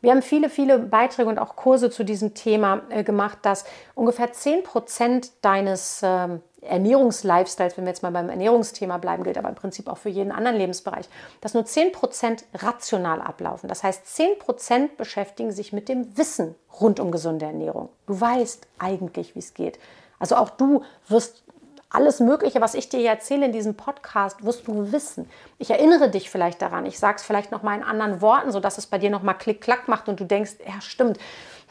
Wir 0.00 0.10
haben 0.10 0.22
viele, 0.22 0.50
viele 0.50 0.80
Beiträge 0.80 1.28
und 1.28 1.38
auch 1.38 1.54
Kurse 1.54 1.88
zu 1.88 2.04
diesem 2.04 2.34
Thema 2.34 2.82
äh, 2.88 3.04
gemacht, 3.04 3.38
dass 3.42 3.64
ungefähr 3.94 4.32
10 4.32 4.64
Prozent 4.64 5.30
deines 5.42 6.02
äh, 6.02 6.30
Ernährungslifestyles, 6.62 7.76
wenn 7.76 7.84
wir 7.84 7.90
jetzt 7.90 8.02
mal 8.02 8.10
beim 8.10 8.28
Ernährungsthema 8.28 8.98
bleiben, 8.98 9.22
gilt 9.22 9.38
aber 9.38 9.50
im 9.50 9.54
Prinzip 9.54 9.86
auch 9.86 9.98
für 9.98 10.08
jeden 10.08 10.32
anderen 10.32 10.56
Lebensbereich, 10.56 11.08
dass 11.40 11.54
nur 11.54 11.64
10 11.64 11.92
Prozent 11.92 12.44
rational 12.54 13.20
ablaufen. 13.20 13.68
Das 13.68 13.84
heißt, 13.84 14.04
10 14.16 14.40
Prozent 14.40 14.96
beschäftigen 14.96 15.52
sich 15.52 15.72
mit 15.72 15.88
dem 15.88 16.18
Wissen 16.18 16.56
rund 16.80 16.98
um 16.98 17.12
gesunde 17.12 17.46
Ernährung. 17.46 17.88
Du 18.08 18.20
weißt 18.20 18.66
eigentlich, 18.80 19.36
wie 19.36 19.40
es 19.40 19.54
geht. 19.54 19.78
Also 20.22 20.36
auch 20.36 20.50
du 20.50 20.84
wirst 21.08 21.42
alles 21.90 22.20
Mögliche, 22.20 22.60
was 22.60 22.74
ich 22.74 22.88
dir 22.88 23.04
erzähle 23.04 23.46
in 23.46 23.52
diesem 23.52 23.74
Podcast, 23.74 24.44
wirst 24.44 24.68
du 24.68 24.92
wissen. 24.92 25.28
Ich 25.58 25.70
erinnere 25.70 26.10
dich 26.10 26.30
vielleicht 26.30 26.62
daran. 26.62 26.86
Ich 26.86 27.00
sage 27.00 27.16
es 27.16 27.24
vielleicht 27.24 27.50
noch 27.50 27.64
mal 27.64 27.76
in 27.76 27.82
anderen 27.82 28.22
Worten, 28.22 28.52
sodass 28.52 28.78
es 28.78 28.86
bei 28.86 28.98
dir 28.98 29.10
noch 29.10 29.24
mal 29.24 29.34
Klick-Klack 29.34 29.88
macht 29.88 30.08
und 30.08 30.20
du 30.20 30.24
denkst, 30.24 30.52
ja 30.64 30.80
stimmt, 30.80 31.18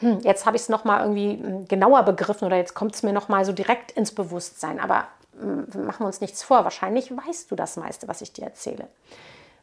hm, 0.00 0.20
jetzt 0.20 0.44
habe 0.44 0.56
ich 0.56 0.64
es 0.64 0.68
noch 0.68 0.84
mal 0.84 1.00
irgendwie 1.00 1.42
hm, 1.42 1.66
genauer 1.66 2.02
begriffen 2.02 2.44
oder 2.44 2.58
jetzt 2.58 2.74
kommt 2.74 2.94
es 2.94 3.02
mir 3.02 3.14
noch 3.14 3.30
mal 3.30 3.46
so 3.46 3.52
direkt 3.52 3.92
ins 3.92 4.14
Bewusstsein. 4.14 4.80
Aber 4.80 5.06
hm, 5.40 5.66
machen 5.86 6.00
wir 6.00 6.06
uns 6.06 6.20
nichts 6.20 6.42
vor. 6.42 6.62
Wahrscheinlich 6.62 7.10
weißt 7.10 7.50
du 7.50 7.56
das 7.56 7.78
meiste, 7.78 8.06
was 8.06 8.20
ich 8.20 8.34
dir 8.34 8.44
erzähle. 8.44 8.86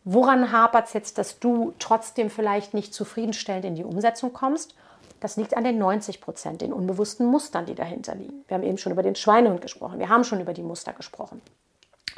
Woran 0.04 0.52
hapert 0.52 0.88
es 0.88 0.94
jetzt, 0.94 1.20
dass 1.20 1.38
du 1.38 1.76
trotzdem 1.78 2.32
vielleicht 2.32 2.74
nicht 2.74 2.96
zufriedenstellend 2.96 3.66
in 3.66 3.76
die 3.76 3.84
Umsetzung 3.84 4.34
kommst? 4.34 4.74
Das 5.20 5.36
liegt 5.38 5.56
an 5.56 5.64
den 5.64 5.78
90 5.78 6.22
Prozent, 6.22 6.62
den 6.62 6.74
unbewussten 6.74 7.26
Mustern, 7.26 7.66
die 7.66 7.76
dahinter 7.76 8.16
liegen. 8.16 8.44
Wir 8.48 8.56
haben 8.56 8.64
eben 8.64 8.78
schon 8.78 8.92
über 8.92 9.04
den 9.04 9.16
Schweinehund 9.16 9.62
gesprochen. 9.62 10.00
Wir 10.00 10.10
haben 10.10 10.24
schon 10.24 10.40
über 10.40 10.54
die 10.54 10.64
Muster 10.64 10.94
gesprochen. 10.94 11.42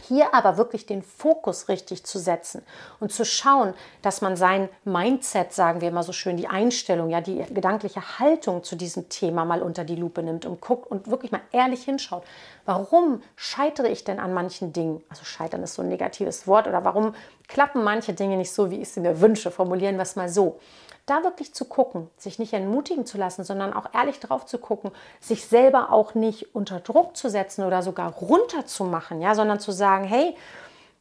Hier 0.07 0.33
aber 0.33 0.57
wirklich 0.57 0.85
den 0.85 1.03
Fokus 1.03 1.67
richtig 1.67 2.05
zu 2.05 2.17
setzen 2.17 2.63
und 2.99 3.11
zu 3.11 3.25
schauen, 3.25 3.73
dass 4.01 4.21
man 4.21 4.35
sein 4.35 4.69
Mindset, 4.83 5.53
sagen 5.53 5.81
wir 5.81 5.89
immer 5.89 6.03
so 6.03 6.11
schön, 6.11 6.37
die 6.37 6.47
Einstellung, 6.47 7.09
ja, 7.09 7.21
die 7.21 7.43
gedankliche 7.53 8.19
Haltung 8.19 8.63
zu 8.63 8.75
diesem 8.75 9.09
Thema 9.09 9.45
mal 9.45 9.61
unter 9.61 9.83
die 9.83 9.95
Lupe 9.95 10.23
nimmt 10.23 10.45
und 10.45 10.61
guckt 10.61 10.89
und 10.89 11.09
wirklich 11.09 11.31
mal 11.31 11.41
ehrlich 11.51 11.83
hinschaut. 11.83 12.23
Warum 12.65 13.21
scheitere 13.35 13.89
ich 13.89 14.03
denn 14.03 14.19
an 14.19 14.33
manchen 14.33 14.73
Dingen? 14.73 15.03
Also 15.09 15.25
scheitern 15.25 15.61
ist 15.63 15.75
so 15.75 15.81
ein 15.81 15.89
negatives 15.89 16.47
Wort 16.47 16.67
oder 16.67 16.83
warum 16.83 17.13
klappen 17.47 17.83
manche 17.83 18.13
Dinge 18.13 18.37
nicht 18.37 18.51
so, 18.51 18.71
wie 18.71 18.81
ich 18.81 18.89
sie 18.89 19.01
mir 19.01 19.21
wünsche? 19.21 19.51
Formulieren 19.51 19.97
wir 19.97 20.03
es 20.03 20.15
mal 20.15 20.29
so 20.29 20.59
da 21.05 21.23
wirklich 21.23 21.53
zu 21.53 21.65
gucken, 21.65 22.09
sich 22.17 22.39
nicht 22.39 22.53
entmutigen 22.53 23.05
zu 23.05 23.17
lassen, 23.17 23.43
sondern 23.43 23.73
auch 23.73 23.93
ehrlich 23.93 24.19
drauf 24.19 24.45
zu 24.45 24.57
gucken, 24.57 24.91
sich 25.19 25.45
selber 25.45 25.91
auch 25.91 26.15
nicht 26.15 26.55
unter 26.55 26.79
Druck 26.79 27.17
zu 27.17 27.29
setzen 27.29 27.63
oder 27.65 27.81
sogar 27.81 28.13
runterzumachen, 28.13 29.21
ja, 29.21 29.35
sondern 29.35 29.59
zu 29.59 29.71
sagen, 29.71 30.05
hey, 30.05 30.35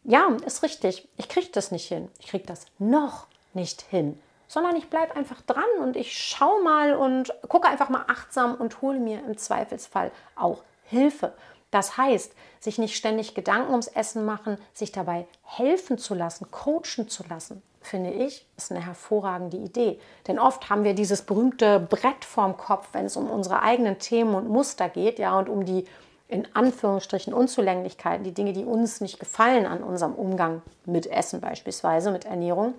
ja, 0.04 0.28
ist 0.46 0.62
richtig, 0.62 1.08
ich 1.16 1.28
kriege 1.28 1.50
das 1.52 1.70
nicht 1.70 1.86
hin, 1.86 2.08
ich 2.18 2.28
kriege 2.28 2.46
das 2.46 2.66
noch 2.78 3.26
nicht 3.52 3.82
hin, 3.82 4.18
sondern 4.48 4.76
ich 4.76 4.88
bleibe 4.88 5.14
einfach 5.16 5.42
dran 5.42 5.64
und 5.80 5.96
ich 5.96 6.16
schaue 6.16 6.62
mal 6.62 6.94
und 6.94 7.34
gucke 7.48 7.68
einfach 7.68 7.88
mal 7.88 8.04
achtsam 8.08 8.54
und 8.54 8.80
hole 8.82 8.98
mir 8.98 9.24
im 9.26 9.36
Zweifelsfall 9.36 10.10
auch 10.36 10.62
Hilfe. 10.84 11.34
Das 11.70 11.96
heißt, 11.96 12.32
sich 12.58 12.78
nicht 12.78 12.96
ständig 12.96 13.34
Gedanken 13.34 13.70
ums 13.70 13.86
Essen 13.86 14.24
machen, 14.24 14.58
sich 14.72 14.90
dabei 14.90 15.26
helfen 15.42 15.98
zu 15.98 16.14
lassen, 16.14 16.50
coachen 16.50 17.08
zu 17.08 17.22
lassen, 17.28 17.62
finde 17.80 18.10
ich, 18.10 18.46
ist 18.56 18.70
eine 18.70 18.84
hervorragende 18.84 19.56
Idee. 19.56 19.98
Denn 20.26 20.38
oft 20.38 20.68
haben 20.68 20.84
wir 20.84 20.94
dieses 20.94 21.22
berühmte 21.22 21.80
Brett 21.80 22.24
vorm 22.24 22.56
Kopf, 22.56 22.88
wenn 22.92 23.06
es 23.06 23.16
um 23.16 23.30
unsere 23.30 23.62
eigenen 23.62 23.98
Themen 23.98 24.34
und 24.34 24.48
Muster 24.48 24.88
geht, 24.88 25.18
ja, 25.18 25.38
und 25.38 25.48
um 25.48 25.64
die 25.64 25.86
in 26.28 26.46
Anführungsstrichen 26.54 27.34
Unzulänglichkeiten, 27.34 28.22
die 28.22 28.34
Dinge, 28.34 28.52
die 28.52 28.64
uns 28.64 29.00
nicht 29.00 29.18
gefallen 29.18 29.66
an 29.66 29.82
unserem 29.82 30.14
Umgang 30.14 30.62
mit 30.84 31.06
Essen 31.06 31.40
beispielsweise, 31.40 32.12
mit 32.12 32.24
Ernährung, 32.24 32.74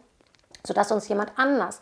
sodass 0.63 0.91
uns 0.91 1.07
jemand 1.09 1.31
anders 1.35 1.81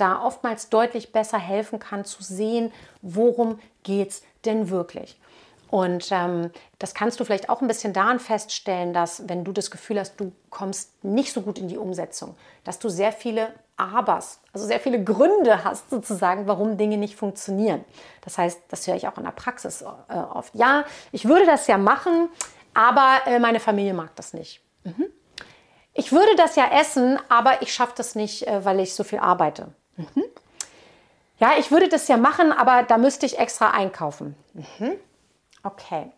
da 0.00 0.24
oftmals 0.24 0.70
deutlich 0.70 1.12
besser 1.12 1.38
helfen 1.38 1.78
kann 1.78 2.06
zu 2.06 2.22
sehen, 2.22 2.72
worum 3.02 3.58
geht 3.82 4.10
es 4.10 4.22
denn 4.46 4.70
wirklich. 4.70 5.18
Und 5.70 6.08
ähm, 6.10 6.50
das 6.80 6.94
kannst 6.94 7.20
du 7.20 7.24
vielleicht 7.24 7.48
auch 7.48 7.60
ein 7.62 7.68
bisschen 7.68 7.92
daran 7.92 8.18
feststellen, 8.18 8.92
dass 8.92 9.28
wenn 9.28 9.44
du 9.44 9.52
das 9.52 9.70
Gefühl 9.70 10.00
hast, 10.00 10.18
du 10.18 10.32
kommst 10.50 11.04
nicht 11.04 11.32
so 11.32 11.42
gut 11.42 11.58
in 11.58 11.68
die 11.68 11.78
Umsetzung, 11.78 12.36
dass 12.64 12.80
du 12.80 12.88
sehr 12.88 13.12
viele 13.12 13.54
Abers, 13.76 14.40
also 14.52 14.66
sehr 14.66 14.80
viele 14.80 15.02
Gründe 15.02 15.62
hast 15.62 15.88
sozusagen, 15.88 16.48
warum 16.48 16.76
Dinge 16.76 16.96
nicht 16.96 17.14
funktionieren. 17.14 17.84
Das 18.22 18.36
heißt, 18.36 18.60
das 18.68 18.86
höre 18.88 18.96
ich 18.96 19.06
auch 19.06 19.16
in 19.16 19.22
der 19.22 19.30
Praxis 19.30 19.82
äh, 19.82 20.14
oft. 20.16 20.54
Ja, 20.56 20.84
ich 21.12 21.28
würde 21.28 21.46
das 21.46 21.68
ja 21.68 21.78
machen, 21.78 22.28
aber 22.74 23.20
äh, 23.26 23.38
meine 23.38 23.60
Familie 23.60 23.94
mag 23.94 24.14
das 24.16 24.34
nicht. 24.34 24.60
Mhm. 24.82 25.06
Ich 25.94 26.10
würde 26.10 26.34
das 26.36 26.56
ja 26.56 26.68
essen, 26.80 27.18
aber 27.28 27.62
ich 27.62 27.72
schaffe 27.72 27.94
das 27.96 28.16
nicht, 28.16 28.44
äh, 28.48 28.64
weil 28.64 28.80
ich 28.80 28.94
so 28.94 29.04
viel 29.04 29.20
arbeite. 29.20 29.68
Mhm. 29.96 30.24
Ja, 31.38 31.52
ich 31.58 31.70
würde 31.70 31.88
das 31.88 32.08
ja 32.08 32.16
machen, 32.16 32.52
aber 32.52 32.82
da 32.82 32.98
müsste 32.98 33.24
ich 33.24 33.38
extra 33.38 33.70
einkaufen. 33.70 34.34
Mhm. 34.52 34.98
Okay. 35.62 36.12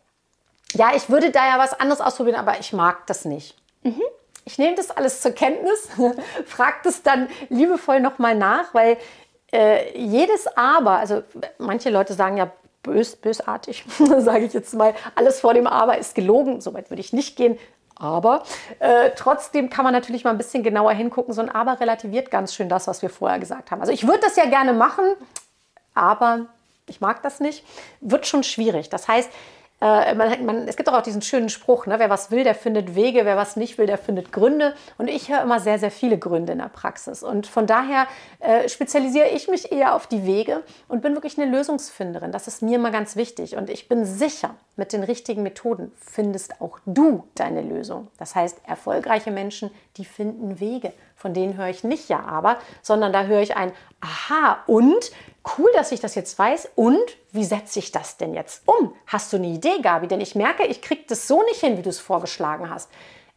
Ja, 0.74 0.92
ich 0.94 1.11
würde 1.11 1.31
da 1.31 1.46
ja 1.46 1.59
was 1.59 1.78
anderes 1.78 2.00
ausprobieren, 2.00 2.37
aber 2.37 2.59
ich 2.61 2.72
mag 2.72 3.07
das 3.07 3.24
nicht. 3.24 3.57
Mhm. 3.83 4.02
Ich 4.44 4.59
nehme 4.59 4.74
das 4.74 4.90
alles 4.90 5.20
zur 5.20 5.33
Kenntnis, 5.33 5.88
frage 6.46 6.76
das 6.85 7.02
dann 7.02 7.28
liebevoll 7.48 8.00
nochmal 8.00 8.35
nach, 8.35 8.74
weil 8.74 8.96
äh, 9.52 9.96
jedes 9.98 10.46
Aber, 10.57 10.92
also 10.92 11.22
manche 11.59 11.90
Leute 11.90 12.14
sagen 12.14 12.37
ja 12.38 12.50
bös, 12.83 13.16
bösartig, 13.16 13.85
sage 14.18 14.46
ich 14.46 14.52
jetzt 14.52 14.74
mal, 14.74 14.94
alles 15.14 15.40
vor 15.40 15.55
dem 15.55 15.66
Aber 15.66 15.98
ist 15.98 16.14
gelogen, 16.14 16.61
soweit 16.61 16.90
würde 16.90 17.00
ich 17.00 17.12
nicht 17.12 17.37
gehen. 17.37 17.59
Aber 17.94 18.42
äh, 18.81 19.11
trotzdem 19.14 19.70
kann 19.70 19.85
man 19.85 19.92
natürlich 19.92 20.24
mal 20.24 20.31
ein 20.31 20.38
bisschen 20.38 20.64
genauer 20.64 20.92
hingucken. 20.92 21.35
So 21.35 21.40
ein 21.40 21.50
Aber 21.50 21.78
relativiert 21.78 22.31
ganz 22.31 22.52
schön 22.55 22.68
das, 22.68 22.88
was 22.88 23.02
wir 23.02 23.11
vorher 23.11 23.38
gesagt 23.38 23.70
haben. 23.70 23.81
Also 23.81 23.92
ich 23.92 24.07
würde 24.09 24.20
das 24.20 24.35
ja 24.35 24.46
gerne 24.46 24.72
machen, 24.72 25.05
aber 25.94 26.46
ich 26.87 27.01
mag 27.01 27.23
das 27.23 27.40
nicht, 27.40 27.64
wird 28.01 28.27
schon 28.27 28.42
schwierig. 28.42 28.88
Das 28.88 29.09
heißt, 29.09 29.31
äh, 29.83 30.14
man, 30.14 30.45
man, 30.47 30.68
es 30.68 30.77
gibt 30.77 30.88
auch 30.88 31.03
diesen 31.03 31.23
schönen 31.23 31.49
Spruch, 31.49 31.87
ne? 31.87 31.99
wer 31.99 32.09
was 32.09 32.31
will, 32.31 32.45
der 32.45 32.55
findet 32.55 32.95
Wege, 32.95 33.25
wer 33.25 33.37
was 33.37 33.57
nicht 33.57 33.79
will, 33.79 33.87
der 33.87 33.99
findet 33.99 34.31
Gründe. 34.31 34.75
Und 34.97 35.09
ich 35.09 35.29
höre 35.29 35.42
immer 35.42 35.59
sehr, 35.59 35.81
sehr 35.81 35.90
viele 35.90 36.18
Gründe 36.18 36.53
in 36.53 36.59
der 36.59 36.68
Praxis. 36.68 37.25
Und 37.25 37.49
von 37.49 37.66
daher 37.66 38.07
äh, 38.38 38.68
spezialisiere 38.68 39.31
ich 39.31 39.49
mich 39.49 39.73
eher 39.73 39.97
auf 39.97 40.07
die 40.07 40.25
Wege 40.25 40.62
und 40.87 41.03
bin 41.03 41.14
wirklich 41.14 41.37
eine 41.37 41.51
Lösungsfinderin. 41.51 42.31
Das 42.31 42.47
ist 42.47 42.62
mir 42.62 42.77
immer 42.77 42.92
ganz 42.92 43.16
wichtig. 43.16 43.57
Und 43.57 43.68
ich 43.71 43.88
bin 43.88 44.05
sicher, 44.05 44.55
mit 44.77 44.92
den 44.92 45.03
richtigen 45.03 45.42
Methoden 45.42 45.90
findest 45.99 46.61
auch 46.61 46.79
du 46.87 47.25
deine 47.35 47.61
Lösung. 47.61 48.07
Das 48.18 48.37
heißt, 48.37 48.61
erfolgreiche 48.64 49.33
Menschen, 49.33 49.73
die 49.97 50.05
finden 50.05 50.61
Wege. 50.61 50.92
Von 51.22 51.35
denen 51.35 51.56
höre 51.56 51.68
ich 51.68 51.85
nicht 51.85 52.08
ja 52.08 52.18
aber, 52.24 52.58
sondern 52.82 53.12
da 53.12 53.22
höre 53.22 53.42
ich 53.42 53.56
ein 53.56 53.72
Aha 54.00 54.58
und 54.66 55.12
cool, 55.56 55.70
dass 55.74 55.92
ich 55.92 56.00
das 56.00 56.16
jetzt 56.16 56.37
weiß. 56.37 56.70
Und 56.74 56.98
wie 57.30 57.44
setze 57.44 57.78
ich 57.78 57.92
das 57.92 58.16
denn 58.16 58.35
jetzt 58.35 58.66
um? 58.66 58.92
Hast 59.06 59.32
du 59.32 59.37
eine 59.37 59.46
Idee, 59.46 59.80
Gabi? 59.80 60.08
Denn 60.08 60.20
ich 60.20 60.35
merke, 60.35 60.66
ich 60.66 60.82
kriege 60.82 61.04
das 61.06 61.28
so 61.28 61.44
nicht 61.44 61.61
hin, 61.61 61.78
wie 61.78 61.82
du 61.82 61.90
es 61.90 62.00
vorgeschlagen 62.00 62.68
hast. 62.68 62.90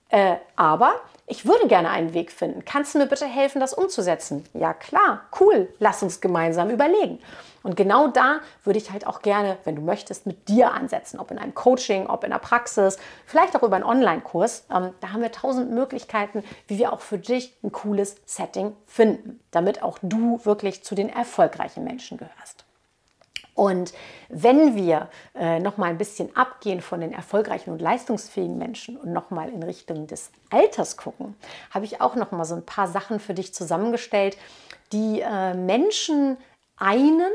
Äh, 0.09 0.37
aber 0.55 0.95
ich 1.27 1.45
würde 1.45 1.67
gerne 1.67 1.91
einen 1.91 2.15
Weg 2.15 2.31
finden. 2.31 2.65
Kannst 2.65 2.95
du 2.95 2.97
mir 2.97 3.05
bitte 3.05 3.27
helfen, 3.27 3.59
das 3.59 3.75
umzusetzen? 3.75 4.45
Ja 4.55 4.73
klar, 4.73 5.21
cool, 5.39 5.71
lass 5.77 6.01
uns 6.01 6.21
gemeinsam 6.21 6.71
überlegen. 6.71 7.19
Und 7.65 7.75
genau 7.75 8.09
da 8.09 8.41
würde 8.63 8.77
ich 8.77 8.91
halt 8.91 9.07
auch 9.07 9.23
gerne, 9.23 9.57
wenn 9.63 9.75
du 9.75 9.81
möchtest, 9.81 10.27
mit 10.27 10.49
dir 10.49 10.71
ansetzen, 10.71 11.19
ob 11.19 11.31
in 11.31 11.39
einem 11.39 11.55
Coaching, 11.55 12.05
ob 12.05 12.23
in 12.23 12.29
der 12.29 12.37
Praxis, 12.37 12.99
vielleicht 13.25 13.55
auch 13.55 13.63
über 13.63 13.75
einen 13.75 13.83
Online-Kurs. 13.83 14.67
Ähm, 14.71 14.91
da 15.01 15.13
haben 15.13 15.23
wir 15.23 15.31
tausend 15.31 15.71
Möglichkeiten, 15.71 16.43
wie 16.67 16.77
wir 16.77 16.93
auch 16.93 16.99
für 16.99 17.17
dich 17.17 17.55
ein 17.63 17.71
cooles 17.71 18.17
Setting 18.27 18.75
finden, 18.85 19.39
damit 19.49 19.81
auch 19.81 19.97
du 20.03 20.39
wirklich 20.45 20.83
zu 20.83 20.93
den 20.93 21.09
erfolgreichen 21.09 21.83
Menschen 21.83 22.19
gehörst. 22.19 22.65
Und 23.55 23.93
wenn 24.29 24.75
wir 24.75 25.09
äh, 25.33 25.59
noch 25.59 25.77
mal 25.77 25.89
ein 25.89 25.97
bisschen 25.97 26.35
abgehen 26.35 26.81
von 26.81 27.01
den 27.01 27.13
erfolgreichen 27.13 27.71
und 27.71 27.81
leistungsfähigen 27.81 28.59
Menschen 28.59 28.95
und 28.95 29.11
noch 29.11 29.31
mal 29.31 29.49
in 29.49 29.63
Richtung 29.63 30.05
des 30.05 30.29
Alters 30.51 30.97
gucken, 30.97 31.35
habe 31.71 31.85
ich 31.85 31.99
auch 31.99 32.13
noch 32.13 32.31
mal 32.31 32.45
so 32.45 32.53
ein 32.53 32.65
paar 32.65 32.87
Sachen 32.87 33.19
für 33.19 33.33
dich 33.33 33.55
zusammengestellt, 33.55 34.37
die 34.91 35.21
äh, 35.21 35.55
Menschen 35.55 36.37
einen, 36.77 37.31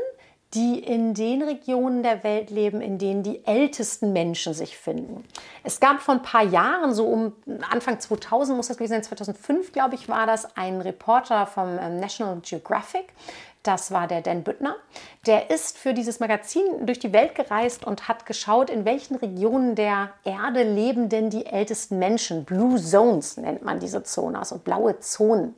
die 0.53 0.79
in 0.79 1.13
den 1.13 1.41
Regionen 1.41 2.03
der 2.03 2.23
Welt 2.23 2.49
leben, 2.49 2.81
in 2.81 2.97
denen 2.97 3.23
die 3.23 3.45
ältesten 3.45 4.11
Menschen 4.11 4.53
sich 4.53 4.77
finden. 4.77 5.23
Es 5.63 5.79
gab 5.79 6.01
vor 6.01 6.15
ein 6.15 6.21
paar 6.21 6.43
Jahren, 6.43 6.93
so 6.93 7.05
um 7.05 7.33
Anfang 7.69 7.99
2000 7.99 8.57
muss 8.57 8.67
das 8.67 8.77
gewesen 8.77 8.93
sein, 8.93 9.03
2005 9.03 9.71
glaube 9.71 9.95
ich 9.95 10.09
war 10.09 10.27
das, 10.27 10.57
ein 10.57 10.81
Reporter 10.81 11.45
vom 11.45 11.77
ähm, 11.79 11.99
National 11.99 12.39
Geographic, 12.41 13.05
das 13.63 13.91
war 13.91 14.07
der 14.07 14.21
Dan 14.21 14.43
Büttner. 14.43 14.75
Der 15.27 15.51
ist 15.51 15.77
für 15.77 15.93
dieses 15.93 16.19
Magazin 16.19 16.63
durch 16.85 16.97
die 16.97 17.13
Welt 17.13 17.35
gereist 17.35 17.85
und 17.85 18.07
hat 18.07 18.25
geschaut, 18.25 18.69
in 18.69 18.85
welchen 18.85 19.15
Regionen 19.15 19.75
der 19.75 20.09
Erde 20.23 20.63
leben 20.63 21.09
denn 21.09 21.29
die 21.29 21.45
ältesten 21.45 21.99
Menschen. 21.99 22.43
Blue 22.43 22.81
Zones 22.81 23.37
nennt 23.37 23.63
man 23.63 23.79
diese 23.79 24.03
Zonen, 24.03 24.35
also 24.35 24.57
blaue 24.57 24.99
Zonen. 24.99 25.55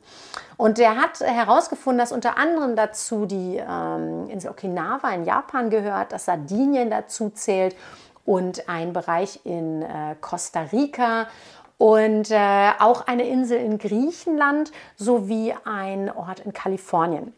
Und 0.56 0.78
der 0.78 0.96
hat 0.96 1.20
herausgefunden, 1.20 1.98
dass 1.98 2.12
unter 2.12 2.36
anderem 2.36 2.76
dazu 2.76 3.24
die 3.24 3.56
ähm, 3.56 4.28
Insel 4.28 4.50
Okinawa 4.50 5.10
in 5.14 5.24
Japan 5.24 5.70
gehört, 5.70 6.12
dass 6.12 6.26
Sardinien 6.26 6.90
dazu 6.90 7.30
zählt 7.30 7.74
und 8.26 8.68
ein 8.68 8.92
Bereich 8.92 9.40
in 9.44 9.82
äh, 9.82 10.14
Costa 10.20 10.60
Rica 10.72 11.26
und 11.78 12.30
äh, 12.30 12.70
auch 12.78 13.06
eine 13.06 13.26
Insel 13.26 13.58
in 13.58 13.78
Griechenland 13.78 14.72
sowie 14.96 15.54
ein 15.64 16.10
Ort 16.10 16.40
in 16.40 16.52
Kalifornien. 16.52 17.32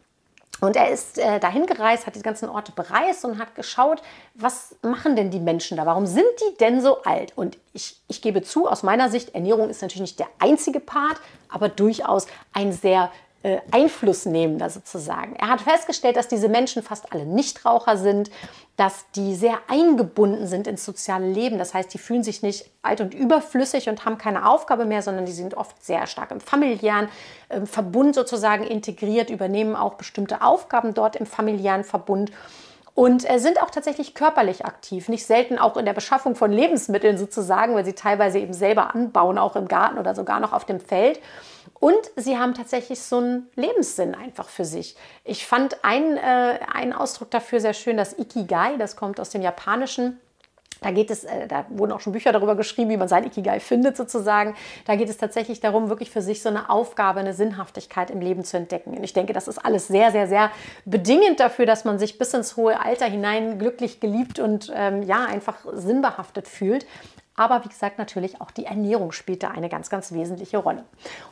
Und 0.59 0.75
er 0.75 0.89
ist 0.89 1.19
äh, 1.19 1.39
dahin 1.39 1.65
gereist, 1.65 2.07
hat 2.07 2.15
die 2.15 2.21
ganzen 2.21 2.49
Orte 2.49 2.71
bereist 2.71 3.25
und 3.25 3.37
hat 3.37 3.55
geschaut, 3.55 4.01
was 4.33 4.75
machen 4.81 5.15
denn 5.15 5.29
die 5.29 5.39
Menschen 5.39 5.77
da? 5.77 5.85
Warum 5.85 6.05
sind 6.05 6.25
die 6.41 6.57
denn 6.57 6.81
so 6.81 7.03
alt? 7.03 7.33
Und 7.35 7.57
ich, 7.73 7.97
ich 8.07 8.21
gebe 8.21 8.41
zu, 8.41 8.67
aus 8.67 8.83
meiner 8.83 9.09
Sicht, 9.09 9.35
Ernährung 9.35 9.69
ist 9.69 9.81
natürlich 9.81 10.01
nicht 10.01 10.19
der 10.19 10.29
einzige 10.39 10.79
Part, 10.79 11.21
aber 11.49 11.69
durchaus 11.69 12.27
ein 12.53 12.71
sehr 12.71 13.11
äh, 13.47 13.61
Einflussnehmender 13.71 14.69
sozusagen. 14.69 15.37
Er 15.37 15.47
hat 15.47 15.61
festgestellt, 15.61 16.17
dass 16.17 16.27
diese 16.27 16.49
Menschen 16.49 16.83
fast 16.83 17.13
alle 17.13 17.25
Nichtraucher 17.25 17.95
sind, 17.95 18.29
dass 18.75 19.05
die 19.15 19.35
sehr 19.35 19.59
eingebunden 19.69 20.47
sind 20.47 20.67
ins 20.67 20.83
soziale 20.83 21.29
Leben. 21.29 21.57
Das 21.57 21.73
heißt, 21.73 21.93
die 21.93 21.97
fühlen 21.97 22.23
sich 22.23 22.43
nicht 22.43 22.69
alt 22.81 22.99
und 22.99 23.13
überflüssig 23.13 23.87
und 23.87 24.03
haben 24.03 24.17
keine 24.17 24.49
Aufgabe 24.49 24.83
mehr, 24.83 25.01
sondern 25.01 25.25
die 25.25 25.31
sind 25.31 25.55
oft 25.55 25.81
sehr 25.81 26.07
stark 26.07 26.31
im 26.31 26.41
familiären 26.41 27.07
äh, 27.47 27.65
Verbund 27.65 28.15
sozusagen 28.15 28.65
integriert, 28.65 29.29
übernehmen 29.29 29.77
auch 29.77 29.93
bestimmte 29.93 30.41
Aufgaben 30.41 30.93
dort 30.93 31.15
im 31.15 31.25
familiären 31.25 31.85
Verbund 31.85 32.31
und 32.97 33.29
äh, 33.29 33.37
sind 33.37 33.61
auch 33.61 33.69
tatsächlich 33.69 34.15
körperlich 34.15 34.65
aktiv, 34.65 35.07
nicht 35.07 35.23
selten 35.23 35.59
auch 35.59 35.77
in 35.77 35.85
der 35.85 35.93
Beschaffung 35.93 36.33
von 36.33 36.51
Lebensmitteln 36.51 37.15
sozusagen, 37.15 37.75
weil 37.75 37.85
sie 37.85 37.93
teilweise 37.93 38.39
eben 38.39 38.55
selber 38.55 38.95
anbauen, 38.95 39.37
auch 39.37 39.55
im 39.55 39.67
Garten 39.67 39.99
oder 39.99 40.15
sogar 40.15 40.39
noch 40.39 40.51
auf 40.51 40.65
dem 40.65 40.79
Feld. 40.79 41.19
Und 41.79 41.99
sie 42.15 42.39
haben 42.39 42.55
tatsächlich 42.55 42.99
so 42.99 43.17
einen 43.17 43.51
Lebenssinn 43.53 44.15
einfach 44.15 44.49
für 44.49 44.65
sich. 44.65 44.95
Ich 45.25 45.45
fand 45.45 45.83
einen, 45.85 46.17
äh, 46.17 46.57
einen 46.73 46.91
Ausdruck 46.91 47.29
dafür 47.29 47.59
sehr 47.59 47.75
schön, 47.75 47.97
das 47.97 48.17
Ikigai, 48.17 48.77
das 48.77 48.95
kommt 48.95 49.19
aus 49.19 49.29
dem 49.29 49.43
Japanischen. 49.43 50.19
Da 50.81 50.91
geht 50.91 51.09
es, 51.11 51.23
äh, 51.23 51.47
da 51.47 51.65
wurden 51.69 51.91
auch 51.91 51.99
schon 51.99 52.13
Bücher 52.13 52.31
darüber 52.31 52.55
geschrieben, 52.55 52.89
wie 52.89 52.97
man 52.97 53.07
sein 53.07 53.25
Ikigai 53.25 53.59
findet 53.59 53.97
sozusagen. 53.97 54.55
Da 54.85 54.95
geht 54.95 55.09
es 55.09 55.17
tatsächlich 55.17 55.59
darum, 55.59 55.89
wirklich 55.89 56.11
für 56.11 56.21
sich 56.21 56.41
so 56.41 56.49
eine 56.49 56.69
Aufgabe, 56.69 57.19
eine 57.19 57.33
Sinnhaftigkeit 57.33 58.11
im 58.11 58.21
Leben 58.21 58.43
zu 58.43 58.57
entdecken. 58.57 58.95
Und 58.95 59.03
ich 59.03 59.13
denke, 59.13 59.33
das 59.33 59.47
ist 59.47 59.57
alles 59.57 59.87
sehr, 59.87 60.11
sehr, 60.11 60.27
sehr 60.27 60.51
bedingend 60.85 61.39
dafür, 61.39 61.65
dass 61.65 61.85
man 61.85 61.99
sich 61.99 62.17
bis 62.17 62.33
ins 62.33 62.57
hohe 62.57 62.79
Alter 62.79 63.05
hinein 63.05 63.59
glücklich, 63.59 63.99
geliebt 63.99 64.39
und 64.39 64.71
ähm, 64.75 65.03
ja, 65.03 65.25
einfach 65.25 65.57
sinnbehaftet 65.73 66.47
fühlt. 66.47 66.85
Aber 67.37 67.63
wie 67.63 67.69
gesagt, 67.69 67.99
natürlich 67.99 68.41
auch 68.41 68.51
die 68.51 68.65
Ernährung 68.65 69.11
spielt 69.11 69.43
da 69.43 69.51
eine 69.51 69.69
ganz, 69.69 69.89
ganz 69.89 70.11
wesentliche 70.11 70.57
Rolle. 70.57 70.83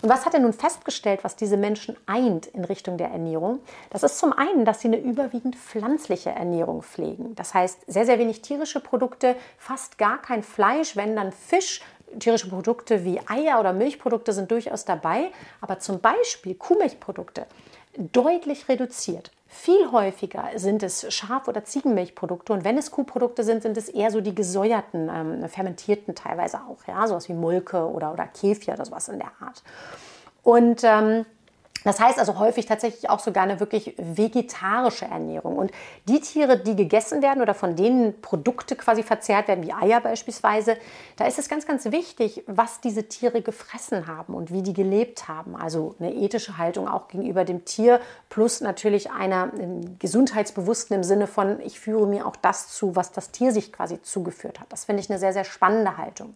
Und 0.01 0.09
was 0.09 0.25
hat 0.25 0.35
er 0.35 0.39
nun 0.39 0.53
festgestellt, 0.53 1.23
was 1.23 1.35
diese 1.35 1.57
Menschen 1.57 1.97
eint 2.05 2.45
in 2.45 2.63
Richtung 2.63 2.97
der 2.97 3.09
Ernährung? 3.09 3.59
Das 3.89 4.03
ist 4.03 4.19
zum 4.19 4.31
einen, 4.31 4.65
dass 4.65 4.81
sie 4.81 4.87
eine 4.87 4.99
überwiegend 4.99 5.55
pflanzliche 5.55 6.29
Ernährung 6.29 6.83
pflegen. 6.83 7.35
Das 7.35 7.55
heißt, 7.55 7.85
sehr, 7.87 8.05
sehr 8.05 8.19
wenig 8.19 8.43
tierische 8.43 8.79
Produkte, 8.79 9.35
fast 9.57 9.97
gar 9.97 10.21
kein 10.21 10.43
Fleisch, 10.43 10.95
wenn 10.95 11.15
dann 11.15 11.31
Fisch, 11.31 11.81
tierische 12.19 12.49
Produkte 12.49 13.03
wie 13.03 13.19
Eier 13.27 13.59
oder 13.59 13.73
Milchprodukte 13.73 14.31
sind 14.31 14.51
durchaus 14.51 14.85
dabei, 14.85 15.31
aber 15.59 15.79
zum 15.79 15.99
Beispiel 15.99 16.53
Kuhmilchprodukte 16.53 17.47
deutlich 17.97 18.69
reduziert. 18.69 19.31
Viel 19.47 19.91
häufiger 19.91 20.49
sind 20.55 20.83
es 20.83 21.13
Schaf- 21.13 21.47
oder 21.47 21.63
Ziegenmilchprodukte 21.63 22.51
und 22.51 22.63
wenn 22.65 22.77
es 22.77 22.91
Kuhprodukte 22.91 23.43
sind, 23.43 23.63
sind 23.63 23.77
es 23.77 23.87
eher 23.87 24.11
so 24.11 24.19
die 24.19 24.35
gesäuerten, 24.35 25.09
ähm, 25.09 25.47
fermentierten 25.47 26.13
teilweise 26.13 26.59
auch, 26.59 26.85
ja, 26.87 27.07
sowas 27.07 27.29
wie 27.29 27.33
Molke 27.33 27.87
oder, 27.87 28.11
oder 28.11 28.27
Kefir 28.27 28.73
oder 28.73 28.85
sowas 28.85 29.07
in 29.07 29.19
der 29.19 29.31
Art. 29.39 29.63
Und 30.43 30.83
ähm, 30.83 31.25
das 31.85 31.99
heißt 31.99 32.17
also 32.17 32.39
häufig 32.39 32.65
tatsächlich 32.65 33.09
auch 33.11 33.19
sogar 33.19 33.43
eine 33.43 33.59
wirklich 33.59 33.93
vegetarische 33.97 35.05
Ernährung. 35.05 35.57
Und 35.57 35.71
die 36.09 36.19
Tiere, 36.19 36.57
die 36.57 36.75
gegessen 36.75 37.21
werden 37.21 37.43
oder 37.43 37.53
von 37.53 37.75
denen 37.75 38.19
Produkte 38.21 38.75
quasi 38.75 39.03
verzehrt 39.03 39.47
werden, 39.47 39.63
wie 39.63 39.71
Eier 39.71 40.01
beispielsweise, 40.01 40.77
da 41.15 41.27
ist 41.27 41.37
es 41.37 41.47
ganz, 41.47 41.67
ganz 41.67 41.85
wichtig, 41.85 42.43
was 42.47 42.81
diese 42.81 43.07
Tiere 43.07 43.43
gefressen 43.43 44.07
haben 44.07 44.33
und 44.33 44.51
wie 44.51 44.63
die 44.63 44.73
gelebt 44.73 45.27
haben. 45.27 45.55
Also 45.55 45.95
eine 45.99 46.11
ethische 46.11 46.57
Haltung 46.57 46.87
auch 46.87 47.07
gegenüber 47.07 47.45
dem 47.45 47.65
Tier 47.65 48.01
plus 48.29 48.61
natürlich 48.61 49.11
einer 49.11 49.51
ähm, 49.59 49.99
gesundheitsbewussten 49.99 50.95
im 50.95 51.03
Sinne 51.03 51.27
von, 51.27 51.59
ich 51.61 51.79
führe 51.79 52.07
mir 52.07 52.25
auch 52.25 52.35
das 52.35 52.69
zu, 52.69 52.95
was 52.95 53.11
das 53.11 53.29
Tier 53.29 53.51
sich 53.51 53.71
quasi 53.71 54.01
zugeführt 54.01 54.59
hat. 54.59 54.65
Das 54.69 54.85
finde 54.85 55.01
ich 55.01 55.09
eine 55.11 55.19
sehr, 55.19 55.33
sehr 55.33 55.43
spannende 55.43 55.97
Haltung. 55.97 56.33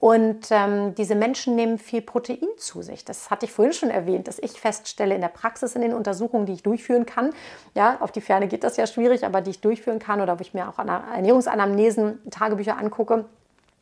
Und 0.00 0.46
ähm, 0.50 0.94
diese 0.94 1.14
Menschen 1.14 1.56
nehmen 1.56 1.76
viel 1.76 2.00
Protein 2.00 2.48
zu 2.56 2.80
sich. 2.80 3.04
Das 3.04 3.30
hatte 3.30 3.44
ich 3.44 3.52
vorhin 3.52 3.74
schon 3.74 3.90
erwähnt, 3.90 4.28
dass 4.28 4.38
ich 4.38 4.52
feststelle 4.52 5.14
in 5.14 5.20
der 5.20 5.28
Praxis, 5.28 5.74
in 5.76 5.82
den 5.82 5.92
Untersuchungen, 5.92 6.46
die 6.46 6.54
ich 6.54 6.62
durchführen 6.62 7.04
kann. 7.04 7.34
Ja, 7.74 7.98
auf 8.00 8.10
die 8.10 8.22
Ferne 8.22 8.48
geht 8.48 8.64
das 8.64 8.78
ja 8.78 8.86
schwierig, 8.86 9.26
aber 9.26 9.42
die 9.42 9.50
ich 9.50 9.60
durchführen 9.60 9.98
kann 9.98 10.22
oder 10.22 10.38
wo 10.38 10.40
ich 10.40 10.54
mir 10.54 10.70
auch 10.70 10.78
Ernährungsanamnesen, 10.78 12.18
Tagebücher 12.30 12.78
angucke, 12.78 13.26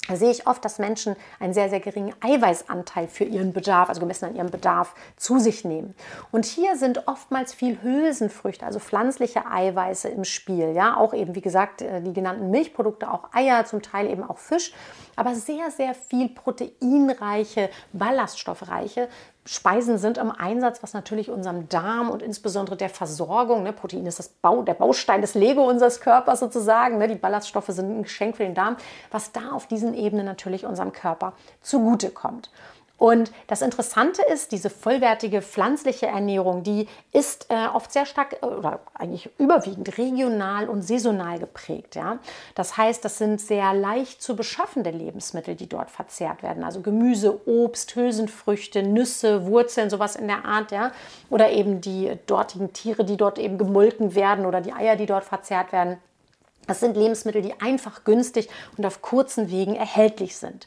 da 0.09 0.17
sehe 0.17 0.31
ich 0.31 0.47
oft, 0.47 0.65
dass 0.65 0.79
Menschen 0.79 1.17
einen 1.39 1.53
sehr, 1.53 1.69
sehr 1.69 1.81
geringen 1.81 2.15
Eiweißanteil 2.21 3.09
für 3.09 3.25
ihren 3.25 3.53
Bedarf, 3.53 3.89
also 3.89 4.01
gemessen 4.01 4.25
an 4.25 4.35
ihrem 4.35 4.51
Bedarf, 4.51 4.95
zu 5.17 5.39
sich 5.39 5.65
nehmen. 5.65 5.95
Und 6.33 6.47
hier 6.47 6.77
sind 6.77 7.07
oftmals 7.07 7.55
viel 7.55 7.81
Hülsenfrüchte, 7.83 8.65
also 8.65 8.79
pflanzliche 8.81 9.47
Eiweiße 9.47 10.09
im 10.09 10.25
Spiel. 10.25 10.73
Ja, 10.73 10.97
auch 10.97 11.13
eben, 11.13 11.35
wie 11.35 11.41
gesagt, 11.41 11.83
äh, 11.83 12.01
die 12.01 12.13
genannten 12.13 12.51
Milchprodukte, 12.51 13.11
auch 13.11 13.33
Eier, 13.33 13.67
zum 13.67 13.83
Teil 13.83 14.11
eben 14.11 14.25
auch 14.25 14.39
Fisch, 14.39 14.73
aber 15.15 15.35
sehr, 15.35 15.71
sehr 15.71 15.95
viel 15.95 16.29
proteinreiche, 16.29 17.69
ballaststoffreiche 17.93 19.09
Speisen 19.51 19.97
sind 19.97 20.19
im 20.19 20.31
Einsatz, 20.31 20.83
was 20.83 20.93
natürlich 20.93 21.31
unserem 21.31 21.71
Darm 21.71 22.11
und 22.11 22.21
insbesondere 22.21 22.77
der 22.77 22.91
Versorgung, 22.91 23.63
ne, 23.63 23.73
Protein 23.73 24.05
ist 24.05 24.19
das 24.19 24.29
Bau, 24.29 24.61
der 24.61 24.75
Baustein 24.75 25.23
des 25.23 25.35
Lego 25.35 25.67
unseres 25.67 26.03
Körpers 26.03 26.41
sozusagen, 26.41 26.99
ne, 26.99 27.09
die 27.09 27.15
Ballaststoffe 27.15 27.69
sind 27.69 27.89
ein 27.91 28.03
Geschenk 28.03 28.37
für 28.37 28.43
den 28.43 28.55
Darm, 28.55 28.77
was 29.11 29.33
da 29.33 29.53
auf 29.53 29.67
diesen 29.67 29.95
Ebenen 29.95 30.27
natürlich 30.27 30.67
unserem 30.67 30.93
Körper 30.93 31.33
zugutekommt. 31.63 32.51
Und 32.99 33.31
das 33.47 33.63
Interessante 33.63 34.23
ist, 34.23 34.51
diese 34.51 34.71
vollwertige 34.71 35.41
pflanzliche 35.41 36.07
Ernährung, 36.07 36.65
die 36.65 36.89
ist 37.13 37.47
äh, 37.49 37.69
oft 37.73 37.93
sehr 37.93 38.07
stark 38.07 38.39
äh, 38.43 38.47
oder 38.47 38.81
eigentlich 38.93 39.31
überwiegend 39.39 39.97
regional 39.99 40.69
und 40.69 40.83
saisonal 40.83 41.39
geprägt. 41.39 41.95
Ja? 41.95 42.19
Das 42.57 42.77
heißt, 42.77 43.05
das 43.05 43.17
sind 43.17 43.41
sehr 43.41 43.73
leicht 43.73 44.21
zu 44.21 44.35
beschaffende 44.35 44.91
Lebensmittel, 44.91 45.55
die 45.55 45.69
dort 45.69 45.93
verzehrt 45.93 46.43
werden. 46.43 46.65
Also 46.65 46.81
Gemüse, 46.81 47.41
Obst, 47.47 47.95
Hülsenfrüchte, 47.95 48.83
Nüsse, 48.83 49.47
Wurzeln, 49.47 49.91
sowas 49.91 50.17
in 50.17 50.27
der 50.27 50.45
Art. 50.45 50.73
Ja? 50.73 50.91
Oder 51.31 51.51
eben 51.51 51.81
die 51.81 52.19
dortigen 52.27 52.73
Tiere, 52.73 53.05
die 53.05 53.17
dort 53.17 53.39
eben 53.39 53.59
gemolken 53.59 54.17
werden 54.17 54.45
oder 54.45 54.61
die 54.61 54.73
Eier, 54.73 54.97
die 54.97 55.07
dort 55.07 55.25
verzehrt 55.25 55.71
werden. 55.71 55.99
Das 56.67 56.81
sind 56.81 56.97
Lebensmittel, 56.97 57.43
die 57.43 57.59
einfach 57.61 58.05
günstig 58.05 58.49
und 58.77 58.85
auf 58.85 59.03
kurzen 59.03 59.51
Wegen 59.51 59.75
erhältlich 59.75 60.37
sind. 60.37 60.67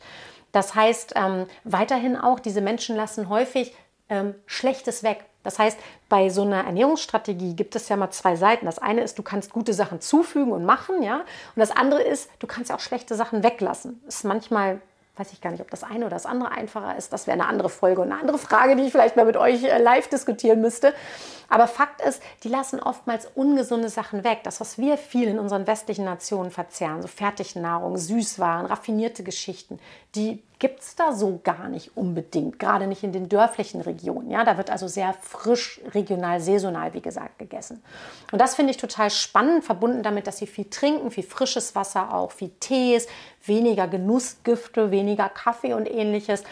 Das 0.52 0.76
heißt, 0.76 1.14
ähm, 1.16 1.48
weiterhin 1.64 2.18
auch, 2.18 2.40
diese 2.40 2.62
Menschen 2.62 2.96
lassen 2.96 3.30
häufig 3.30 3.74
ähm, 4.10 4.36
Schlechtes 4.46 5.04
weg. 5.04 5.26
Das 5.44 5.58
heißt, 5.58 5.80
bei 6.08 6.30
so 6.30 6.44
einer 6.44 6.66
Ernährungsstrategie 6.66 7.56
gibt 7.56 7.76
es 7.76 7.90
ja 7.90 7.98
mal 7.98 8.12
zwei 8.12 8.36
Seiten. 8.36 8.66
Das 8.66 8.78
eine 8.78 9.02
ist, 9.02 9.18
du 9.18 9.24
kannst 9.24 9.52
gute 9.52 9.74
Sachen 9.74 10.02
zufügen 10.02 10.52
und 10.52 10.66
machen, 10.66 11.02
ja. 11.02 11.20
Und 11.20 11.60
das 11.60 11.72
andere 11.72 12.04
ist, 12.04 12.30
du 12.40 12.48
kannst 12.48 12.70
ja 12.70 12.76
auch 12.76 12.82
schlechte 12.82 13.16
Sachen 13.16 13.44
weglassen. 13.44 14.02
Ist 14.08 14.24
manchmal 14.24 14.82
weiß 15.22 15.34
ich 15.34 15.42
gar 15.42 15.52
nicht, 15.52 15.62
ob 15.62 15.70
das 15.70 15.84
eine 15.84 16.06
oder 16.06 16.16
das 16.16 16.26
andere 16.26 16.52
einfacher 16.52 16.98
ist. 16.98 17.14
Das 17.14 17.28
wäre 17.28 17.36
eine 17.40 17.48
andere 17.48 17.70
Folge 17.70 18.02
und 18.02 18.12
eine 18.12 18.20
andere 18.20 18.40
Frage, 18.40 18.76
die 18.76 18.84
ich 18.84 18.92
vielleicht 18.92 19.16
mal 19.16 19.26
mit 19.26 19.38
euch 19.38 19.64
äh, 19.64 19.78
live 19.78 20.08
diskutieren 20.08 20.62
müsste. 20.62 20.96
Aber 21.48 21.68
Fakt 21.68 22.02
ist, 22.02 22.24
die 22.44 22.48
lassen 22.48 22.80
oftmals 22.80 23.28
ungesunde 23.36 23.90
Sachen 23.90 24.24
weg. 24.24 24.40
Das, 24.44 24.60
was 24.60 24.80
wir 24.80 24.98
viel 24.98 25.28
in 25.28 25.38
unseren 25.38 25.68
westlichen 25.68 26.06
Nationen 26.06 26.50
verzehren, 26.50 27.04
so 27.04 27.08
Fertignahrung, 27.08 27.98
Süßwaren, 27.98 28.66
raffinierte 28.66 29.24
Geschichten, 29.24 29.80
die 30.16 30.42
gibt 30.62 30.82
es 30.82 30.96
da 30.96 31.12
so 31.12 31.40
gar 31.44 31.70
nicht 31.70 31.98
unbedingt, 31.98 32.60
gerade 32.60 32.86
nicht 32.86 33.04
in 33.04 33.12
den 33.12 33.28
dörflichen 33.28 33.82
Regionen. 33.82 34.30
Ja, 34.30 34.44
da 34.44 34.58
wird 34.58 34.70
also 34.70 34.88
sehr 34.88 35.12
frisch, 35.20 35.82
regional, 35.96 36.40
saisonal, 36.40 36.94
wie 36.94 37.02
gesagt, 37.02 37.40
gegessen. 37.40 37.84
Und 38.32 38.40
das 38.40 38.54
finde 38.54 38.70
ich 38.70 38.78
total 38.78 39.10
spannend, 39.10 39.66
verbunden 39.66 40.04
damit, 40.04 40.28
dass 40.28 40.38
sie 40.38 40.46
viel 40.46 40.70
trinken, 40.70 41.10
viel 41.10 41.24
frisches 41.24 41.74
Wasser 41.74 42.14
auch, 42.14 42.32
viel 42.32 42.52
Tees, 42.60 43.08
weniger 43.44 43.88
Genussgifte, 43.88 44.92
weniger 44.92 45.30
Kaffee 45.30 45.74
und 45.74 45.90
ähnliches 45.90 46.44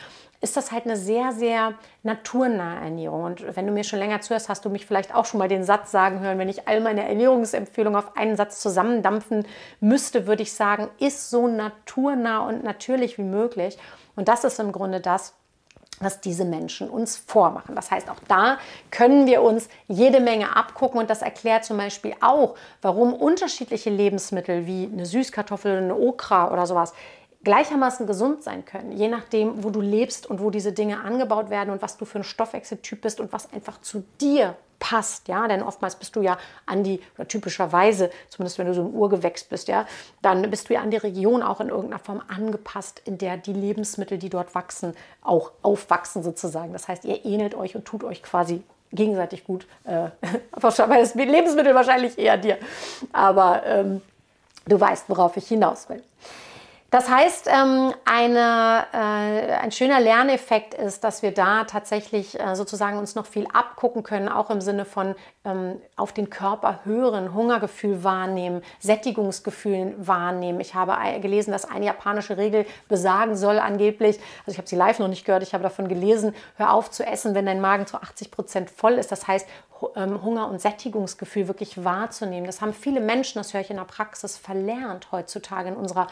ist 0.42 0.56
das 0.56 0.72
halt 0.72 0.86
eine 0.86 0.96
sehr, 0.96 1.34
sehr 1.34 1.74
naturnahe 2.04 2.82
Ernährung. 2.82 3.24
Und 3.24 3.56
wenn 3.56 3.68
du 3.68 3.74
mir 3.74 3.84
schon 3.84 4.00
länger 4.00 4.22
zuhörst, 4.22 4.48
hast 4.48 4.64
du 4.64 4.70
mich 4.70 4.86
vielleicht 4.86 5.14
auch 5.14 5.26
schon 5.26 5.38
mal 5.38 5.50
den 5.50 5.64
Satz 5.64 5.92
sagen 5.92 6.22
hören, 6.22 6.38
wenn 6.38 6.48
ich 6.48 6.68
all 6.68 6.80
meine 6.80 7.08
Ernährungsempfehlungen 7.08 8.00
auf 8.00 8.16
einen 8.16 8.38
Satz 8.38 8.62
zusammendampfen 8.62 9.46
müsste, 9.82 10.28
würde 10.28 10.44
ich 10.44 10.54
sagen, 10.54 10.88
ist 11.00 11.30
so 11.30 11.48
naturnah 11.48 12.48
und 12.48 12.64
natürlich 12.64 13.18
wie 13.18 13.24
möglich. 13.24 13.78
Und 14.16 14.30
das 14.30 14.46
ist 14.46 14.60
im 14.60 14.72
Grunde 14.72 15.02
das, 15.02 15.34
was 16.00 16.22
diese 16.22 16.46
Menschen 16.46 16.90
uns 16.90 17.18
vormachen. 17.18 17.76
Das 17.76 17.92
heißt, 17.92 18.10
auch 18.10 18.20
da 18.28 18.58
können 18.92 19.26
wir 19.28 19.42
uns 19.42 19.68
jede 19.88 20.22
Menge 20.22 20.56
abgucken 20.56 21.00
und 21.00 21.10
das 21.10 21.22
erklärt 21.22 21.66
zum 21.66 21.78
Beispiel 21.78 22.16
auch, 22.22 22.56
warum 22.82 23.14
unterschiedliche 23.14 23.90
Lebensmittel 23.90 24.66
wie 24.66 24.90
eine 24.92 25.06
Süßkartoffel, 25.06 25.78
eine 25.78 25.96
Okra 25.96 26.52
oder 26.52 26.66
sowas 26.66 26.94
gleichermaßen 27.44 28.06
gesund 28.06 28.44
sein 28.44 28.66
können, 28.66 28.92
je 28.92 29.08
nachdem, 29.08 29.64
wo 29.64 29.70
du 29.70 29.80
lebst 29.80 30.28
und 30.28 30.42
wo 30.42 30.50
diese 30.50 30.74
Dinge 30.74 31.02
angebaut 31.02 31.50
werden 31.50 31.70
und 31.70 31.82
was 31.82 31.98
du 31.98 32.06
für 32.06 32.20
ein 32.20 32.24
Stoffwechseltyp 32.24 33.02
bist 33.02 33.20
und 33.20 33.32
was 33.32 33.52
einfach 33.54 33.80
zu 33.82 34.04
dir 34.20 34.56
passt, 34.80 35.28
ja, 35.28 35.48
denn 35.48 35.62
oftmals 35.62 35.96
bist 35.96 36.16
du 36.16 36.22
ja 36.22 36.38
an 36.66 36.84
die, 36.84 37.02
oder 37.18 37.28
typischerweise, 37.28 38.10
zumindest 38.30 38.58
wenn 38.58 38.68
du 38.68 38.74
so 38.74 38.82
ein 38.82 38.94
Urgewächs 38.94 39.44
bist, 39.44 39.68
ja, 39.68 39.86
dann 40.22 40.50
bist 40.50 40.70
du 40.70 40.74
ja 40.74 40.82
an 40.82 40.92
die 40.92 40.98
Region 40.98 41.44
auch 41.44 41.60
in 41.62 41.70
irgendeiner 41.70 42.00
Form 42.00 42.22
angepasst, 42.28 43.02
in 43.06 43.18
der 43.18 43.38
die 43.38 43.54
Lebensmittel, 43.54 44.18
die 44.18 44.30
dort 44.30 44.56
wachsen, 44.56 44.96
auch 45.22 45.52
aufwachsen 45.62 46.24
sozusagen. 46.24 46.74
Das 46.74 46.88
heißt, 46.88 47.06
ihr 47.06 47.26
ähnelt 47.26 47.56
euch 47.56 47.76
und 47.76 47.86
tut 47.86 48.04
euch 48.04 48.24
quasi 48.24 48.64
gegenseitig 48.92 49.44
gut. 49.44 49.68
Äh, 49.84 50.10
das 50.62 51.16
Lebensmittel 51.16 51.76
wahrscheinlich 51.76 52.18
eher 52.18 52.38
dir, 52.38 52.58
aber 53.12 53.66
ähm, 53.66 54.02
du 54.66 54.80
weißt, 54.80 55.06
worauf 55.10 55.38
ich 55.38 55.48
hinaus 55.48 55.90
will. 55.90 56.04
Das 56.92 57.08
heißt, 57.08 57.48
ähm, 57.48 57.94
eine, 58.06 58.88
äh, 58.94 59.54
ein 59.54 59.72
schöner 59.72 60.00
Lerneffekt 60.00 60.74
ist, 60.74 61.04
dass 61.04 61.22
wir 61.22 61.32
da 61.32 61.66
tatsächlich 61.66 62.40
äh, 62.40 62.56
sozusagen 62.56 62.98
uns 62.98 63.14
noch 63.14 63.28
viel 63.28 63.46
abgucken 63.54 64.02
können, 64.02 64.28
auch 64.28 64.50
im 64.50 64.60
Sinne 64.60 64.86
von 64.86 65.14
ähm, 65.46 65.80
auf 65.96 66.14
den 66.14 66.32
Körper 66.32 66.80
hören, 66.86 67.36
Hungergefühl 67.36 68.04
wahrnehmen, 68.04 68.64
Sättigungsgefühl 68.80 69.94
wahrnehmen. 70.00 70.60
Ich 70.62 70.74
habe 70.74 70.98
gelesen, 71.20 71.52
dass 71.52 71.66
eine 71.66 71.86
japanische 71.86 72.38
Regel 72.38 72.66
besagen 72.88 73.36
soll 73.36 73.60
angeblich, 73.60 74.20
also 74.40 74.52
ich 74.54 74.58
habe 74.58 74.68
sie 74.68 74.76
live 74.76 74.98
noch 74.98 75.10
nicht 75.10 75.26
gehört, 75.26 75.44
ich 75.44 75.54
habe 75.54 75.64
davon 75.64 75.90
gelesen, 75.90 76.34
hör 76.56 76.74
auf 76.74 76.90
zu 76.90 77.06
essen, 77.06 77.36
wenn 77.36 77.46
dein 77.46 77.62
Magen 77.62 77.86
zu 77.86 77.98
80 78.02 78.32
Prozent 78.32 78.70
voll 78.72 78.94
ist. 78.94 79.12
Das 79.12 79.28
heißt, 79.28 79.48
ähm, 79.96 80.22
Hunger- 80.24 80.50
und 80.50 80.60
Sättigungsgefühl 80.60 81.48
wirklich 81.48 81.84
wahrzunehmen. 81.84 82.46
Das 82.46 82.62
haben 82.62 82.74
viele 82.74 83.00
Menschen, 83.00 83.38
das 83.38 83.54
höre 83.54 83.62
ich 83.62 83.70
in 83.70 83.78
der 83.78 83.86
Praxis, 83.86 84.38
verlernt 84.38 85.12
heutzutage 85.12 85.70
in 85.70 85.76
unserer 85.76 86.08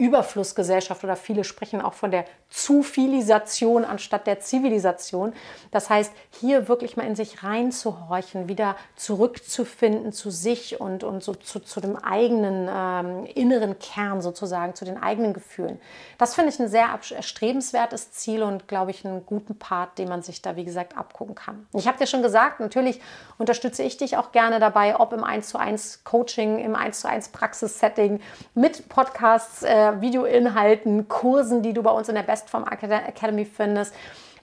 Überflussgesellschaft 0.00 1.04
oder 1.04 1.14
viele 1.14 1.44
sprechen 1.44 1.82
auch 1.82 1.92
von 1.92 2.10
der 2.10 2.24
Zufilisation 2.48 3.84
anstatt 3.84 4.26
der 4.26 4.40
Zivilisation. 4.40 5.34
Das 5.70 5.90
heißt, 5.90 6.10
hier 6.30 6.68
wirklich 6.68 6.96
mal 6.96 7.06
in 7.06 7.14
sich 7.14 7.44
reinzuhorchen, 7.44 8.48
wieder 8.48 8.76
zurückzufinden 8.96 10.12
zu 10.12 10.30
sich 10.30 10.80
und, 10.80 11.04
und 11.04 11.22
so 11.22 11.34
zu, 11.34 11.60
zu 11.60 11.80
dem 11.80 11.96
eigenen 11.96 12.68
ähm, 12.72 13.26
inneren 13.34 13.78
Kern 13.78 14.22
sozusagen, 14.22 14.74
zu 14.74 14.86
den 14.86 15.00
eigenen 15.00 15.34
Gefühlen. 15.34 15.78
Das 16.16 16.34
finde 16.34 16.48
ich 16.50 16.58
ein 16.58 16.68
sehr 16.68 16.88
erstrebenswertes 17.14 18.10
Ziel 18.12 18.42
und 18.42 18.68
glaube 18.68 18.92
ich 18.92 19.04
einen 19.04 19.26
guten 19.26 19.58
Part, 19.58 19.98
den 19.98 20.08
man 20.08 20.22
sich 20.22 20.40
da, 20.40 20.56
wie 20.56 20.64
gesagt, 20.64 20.96
abgucken 20.96 21.34
kann. 21.34 21.66
Ich 21.74 21.86
habe 21.86 21.98
dir 21.98 22.06
schon 22.06 22.22
gesagt, 22.22 22.58
natürlich 22.60 23.00
unterstütze 23.36 23.82
ich 23.82 23.98
dich 23.98 24.16
auch 24.16 24.32
gerne 24.32 24.60
dabei, 24.60 24.98
ob 24.98 25.12
im 25.12 25.24
1 25.24 25.48
zu 25.48 25.58
1 25.58 26.04
Coaching, 26.04 26.58
im 26.58 26.74
1 26.74 27.00
zu 27.00 27.08
1 27.08 27.28
Praxissetting, 27.28 28.20
mit 28.54 28.88
Podcasts, 28.88 29.62
äh, 29.62 29.89
Videoinhalten, 30.00 31.08
Kursen, 31.08 31.62
die 31.62 31.72
du 31.72 31.82
bei 31.82 31.90
uns 31.90 32.08
in 32.08 32.14
der 32.14 32.22
Bestform 32.22 32.64
Academy 32.64 33.44
findest. 33.44 33.94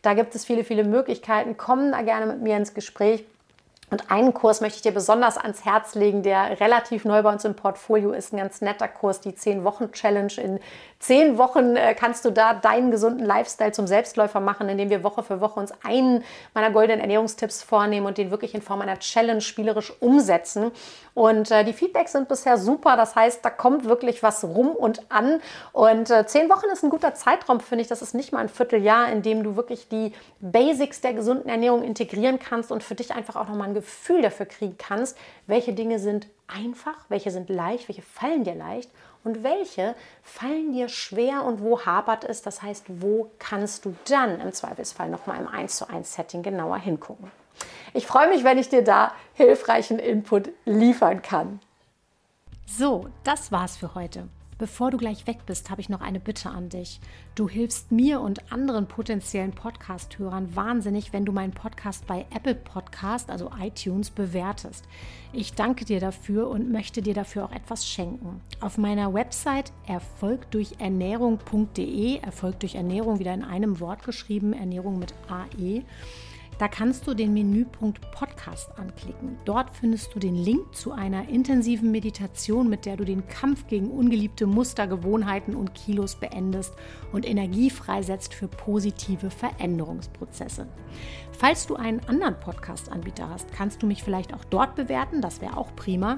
Da 0.02 0.14
gibt 0.14 0.36
es 0.36 0.46
viele, 0.46 0.64
viele 0.64 0.84
Möglichkeiten. 0.84 1.58
Komm 1.58 1.92
da 1.92 2.02
gerne 2.02 2.26
mit 2.26 2.42
mir 2.42 2.58
ins 2.58 2.74
Gespräch. 2.74 3.26
Und 3.90 4.12
einen 4.12 4.34
Kurs 4.34 4.60
möchte 4.60 4.76
ich 4.76 4.82
dir 4.82 4.92
besonders 4.92 5.38
ans 5.38 5.64
Herz 5.64 5.96
legen, 5.96 6.22
der 6.22 6.60
relativ 6.60 7.06
neu 7.06 7.24
bei 7.24 7.32
uns 7.32 7.46
im 7.46 7.56
Portfolio 7.56 8.12
ist. 8.12 8.34
Ein 8.34 8.38
ganz 8.38 8.60
netter 8.60 8.90
Kurs, 8.90 9.22
die 9.22 9.32
10-Wochen-Challenge. 9.32 10.34
In 10.44 10.60
zehn 11.00 11.38
Wochen 11.38 11.78
äh, 11.78 11.96
kannst 11.96 12.26
du 12.26 12.32
da 12.32 12.54
deinen 12.54 12.92
gesunden 12.92 13.26
Lifestyle 13.26 13.72
zum 13.72 13.88
Selbstläufer 13.88 14.42
machen, 14.42 14.68
indem 14.68 14.90
wir 14.90 15.04
Woche 15.04 15.24
für 15.24 15.40
Woche 15.40 15.62
uns 15.62 15.72
einen 15.86 16.26
meiner 16.54 16.72
goldenen 16.72 17.00
Ernährungstipps 17.00 17.64
vornehmen 17.64 18.08
und 18.08 18.18
den 18.18 18.30
wirklich 18.30 18.54
in 18.54 18.62
Form 18.62 18.82
einer 18.82 19.00
Challenge 19.00 19.40
spielerisch 19.40 19.94
umsetzen. 20.02 20.72
Und 21.14 21.50
äh, 21.52 21.64
die 21.64 21.74
Feedbacks 21.74 22.12
sind 22.12 22.28
bisher 22.28 22.58
super. 22.58 22.98
Das 22.98 23.16
heißt, 23.16 23.46
da 23.46 23.50
kommt 23.50 23.86
wirklich 23.86 24.22
was 24.22 24.44
rum 24.44 24.70
und 24.70 25.10
an. 25.10 25.40
Und 25.72 26.10
äh, 26.10 26.26
zehn 26.28 26.50
Wochen 26.50 26.66
ist 26.74 26.84
ein 26.84 26.90
guter 26.90 27.14
Zeitraum, 27.14 27.62
finde 27.62 27.84
ich. 27.84 27.88
Das 27.88 28.02
ist 28.02 28.14
nicht 28.14 28.34
mal 28.34 28.40
ein 28.40 28.50
Vierteljahr, 28.50 29.10
in 29.14 29.22
dem 29.22 29.44
du 29.44 29.56
wirklich 29.56 29.88
die 29.88 30.12
Basics 30.42 31.00
der 31.00 31.14
gesunden 31.14 31.48
Ernährung 31.48 31.84
integrieren 31.84 32.38
kannst 32.38 32.70
und 32.70 32.84
für 32.84 32.96
dich 32.96 33.14
einfach 33.14 33.38
auch 33.38 33.48
nochmal 33.48 33.70
ein 33.70 33.77
Gefühl 33.80 34.22
dafür 34.22 34.46
kriegen 34.46 34.78
kannst, 34.78 35.18
welche 35.48 35.74
Dinge 35.74 36.00
sind 36.00 36.28
einfach, 36.48 36.96
welche 37.10 37.32
sind 37.32 37.50
leicht, 37.50 37.88
welche 37.90 38.02
fallen 38.02 38.44
dir 38.44 38.56
leicht 38.56 38.90
und 39.24 39.44
welche 39.44 39.96
fallen 40.24 40.72
dir 40.72 40.88
schwer 40.90 41.44
und 41.44 41.62
wo 41.62 41.86
hapert 41.86 42.24
es. 42.24 42.42
Das 42.42 42.62
heißt, 42.62 42.86
wo 42.88 43.32
kannst 43.40 43.86
du 43.86 43.96
dann 44.08 44.40
im 44.40 44.54
Zweifelsfall 44.54 45.10
nochmal 45.10 45.40
im 45.40 45.48
1 45.48 45.78
zu 45.78 45.90
1 45.90 46.14
Setting 46.14 46.44
genauer 46.44 46.78
hingucken. 46.78 47.32
Ich 47.94 48.08
freue 48.08 48.30
mich, 48.30 48.44
wenn 48.44 48.58
ich 48.58 48.70
dir 48.70 48.84
da 48.84 49.14
hilfreichen 49.34 50.00
Input 50.00 50.50
liefern 50.66 51.22
kann. 51.22 51.60
So, 52.66 53.08
das 53.24 53.52
war's 53.52 53.78
für 53.78 53.96
heute. 53.96 54.28
Bevor 54.58 54.90
du 54.90 54.98
gleich 54.98 55.28
weg 55.28 55.46
bist, 55.46 55.70
habe 55.70 55.82
ich 55.82 55.90
noch 55.90 56.02
eine 56.02 56.20
Bitte 56.20 56.50
an 56.50 56.70
dich. 56.70 57.00
Du 57.36 57.48
hilfst 57.48 57.92
mir 57.92 58.22
und 58.22 58.52
anderen 58.52 58.88
potenziellen 58.88 59.52
Podcast-Hörern 59.52 60.56
wahnsinnig, 60.56 61.14
wenn 61.14 61.26
du 61.26 61.32
meinen 61.32 61.54
Podcast 61.54 62.08
bei 62.08 62.26
Apple 62.34 62.56
Podcast, 62.56 63.30
also 63.30 63.52
iTunes, 63.60 64.10
bewertest. 64.10 64.86
Ich 65.32 65.54
danke 65.54 65.86
dir 65.86 66.00
dafür 66.00 66.50
und 66.50 66.72
möchte 66.72 67.04
dir 67.04 67.14
dafür 67.14 67.46
auch 67.46 67.52
etwas 67.52 67.88
schenken. 67.88 68.42
Auf 68.60 68.80
meiner 68.80 69.14
Website 69.14 69.72
erfolgdurchernährung.de, 69.86 72.18
Erfolg 72.18 72.60
durch 72.60 72.74
Ernährung 72.74 73.20
wieder 73.20 73.36
in 73.36 73.44
einem 73.44 73.80
Wort 73.80 74.04
geschrieben, 74.04 74.54
Ernährung 74.54 74.98
mit 74.98 75.14
AE 75.30 75.84
da 76.58 76.68
kannst 76.68 77.06
du 77.06 77.14
den 77.14 77.34
Menüpunkt 77.34 78.12
Podcast 78.12 78.70
anklicken. 78.78 79.38
Dort 79.46 79.70
findest 79.70 80.16
du 80.16 80.20
den 80.20 80.36
Link 80.36 80.74
zu 80.74 80.92
einer 80.92 81.30
intensiven 81.30 81.92
Meditation, 81.92 82.68
mit 82.70 82.86
der 82.86 82.98
du 82.98 83.06
den 83.06 83.28
Kampf 83.28 83.68
gegen 83.68 83.92
ungeliebte 83.92 84.48
Muster, 84.48 84.88
Gewohnheiten 84.88 85.56
und 85.56 85.76
Kilos 85.76 86.16
beendest 86.16 86.74
und 87.12 87.28
Energie 87.28 87.70
freisetzt 87.70 88.34
für 88.34 88.48
positive 88.48 89.30
Veränderungsprozesse. 89.30 90.68
Falls 91.32 91.68
du 91.68 91.76
einen 91.76 92.00
anderen 92.08 92.40
Podcast-Anbieter 92.40 93.30
hast, 93.30 93.52
kannst 93.52 93.84
du 93.84 93.88
mich 93.88 94.04
vielleicht 94.04 94.34
auch 94.34 94.44
dort 94.46 94.76
bewerten. 94.76 95.22
Das 95.22 95.42
wäre 95.42 95.58
auch 95.58 95.76
prima. 95.76 96.18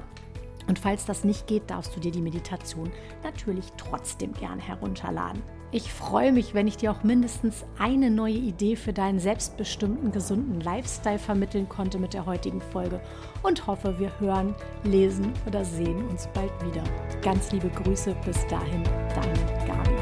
Und 0.68 0.78
falls 0.78 1.04
das 1.04 1.24
nicht 1.24 1.46
geht, 1.46 1.68
darfst 1.68 1.94
du 1.94 2.00
dir 2.00 2.12
die 2.12 2.22
Meditation 2.22 2.90
natürlich 3.22 3.66
trotzdem 3.76 4.32
gern 4.32 4.58
herunterladen. 4.58 5.42
Ich 5.72 5.92
freue 5.92 6.32
mich, 6.32 6.52
wenn 6.52 6.66
ich 6.66 6.78
dir 6.78 6.90
auch 6.90 7.04
mindestens 7.04 7.64
eine 7.78 8.10
neue 8.10 8.34
Idee 8.34 8.74
für 8.74 8.92
deinen 8.92 9.20
selbstbestimmten, 9.20 10.10
gesunden 10.10 10.60
Lifestyle 10.60 11.20
vermitteln 11.20 11.68
konnte 11.68 12.00
mit 12.00 12.12
der 12.12 12.26
heutigen 12.26 12.60
Folge 12.60 13.00
und 13.44 13.68
hoffe, 13.68 13.96
wir 14.00 14.10
hören, 14.18 14.56
lesen 14.82 15.32
oder 15.46 15.64
sehen 15.64 16.08
uns 16.08 16.28
bald 16.34 16.50
wieder. 16.64 16.82
Ganz 17.22 17.52
liebe 17.52 17.68
Grüße, 17.68 18.16
bis 18.24 18.44
dahin, 18.48 18.82
deine 19.14 19.66
Gabi. 19.66 19.99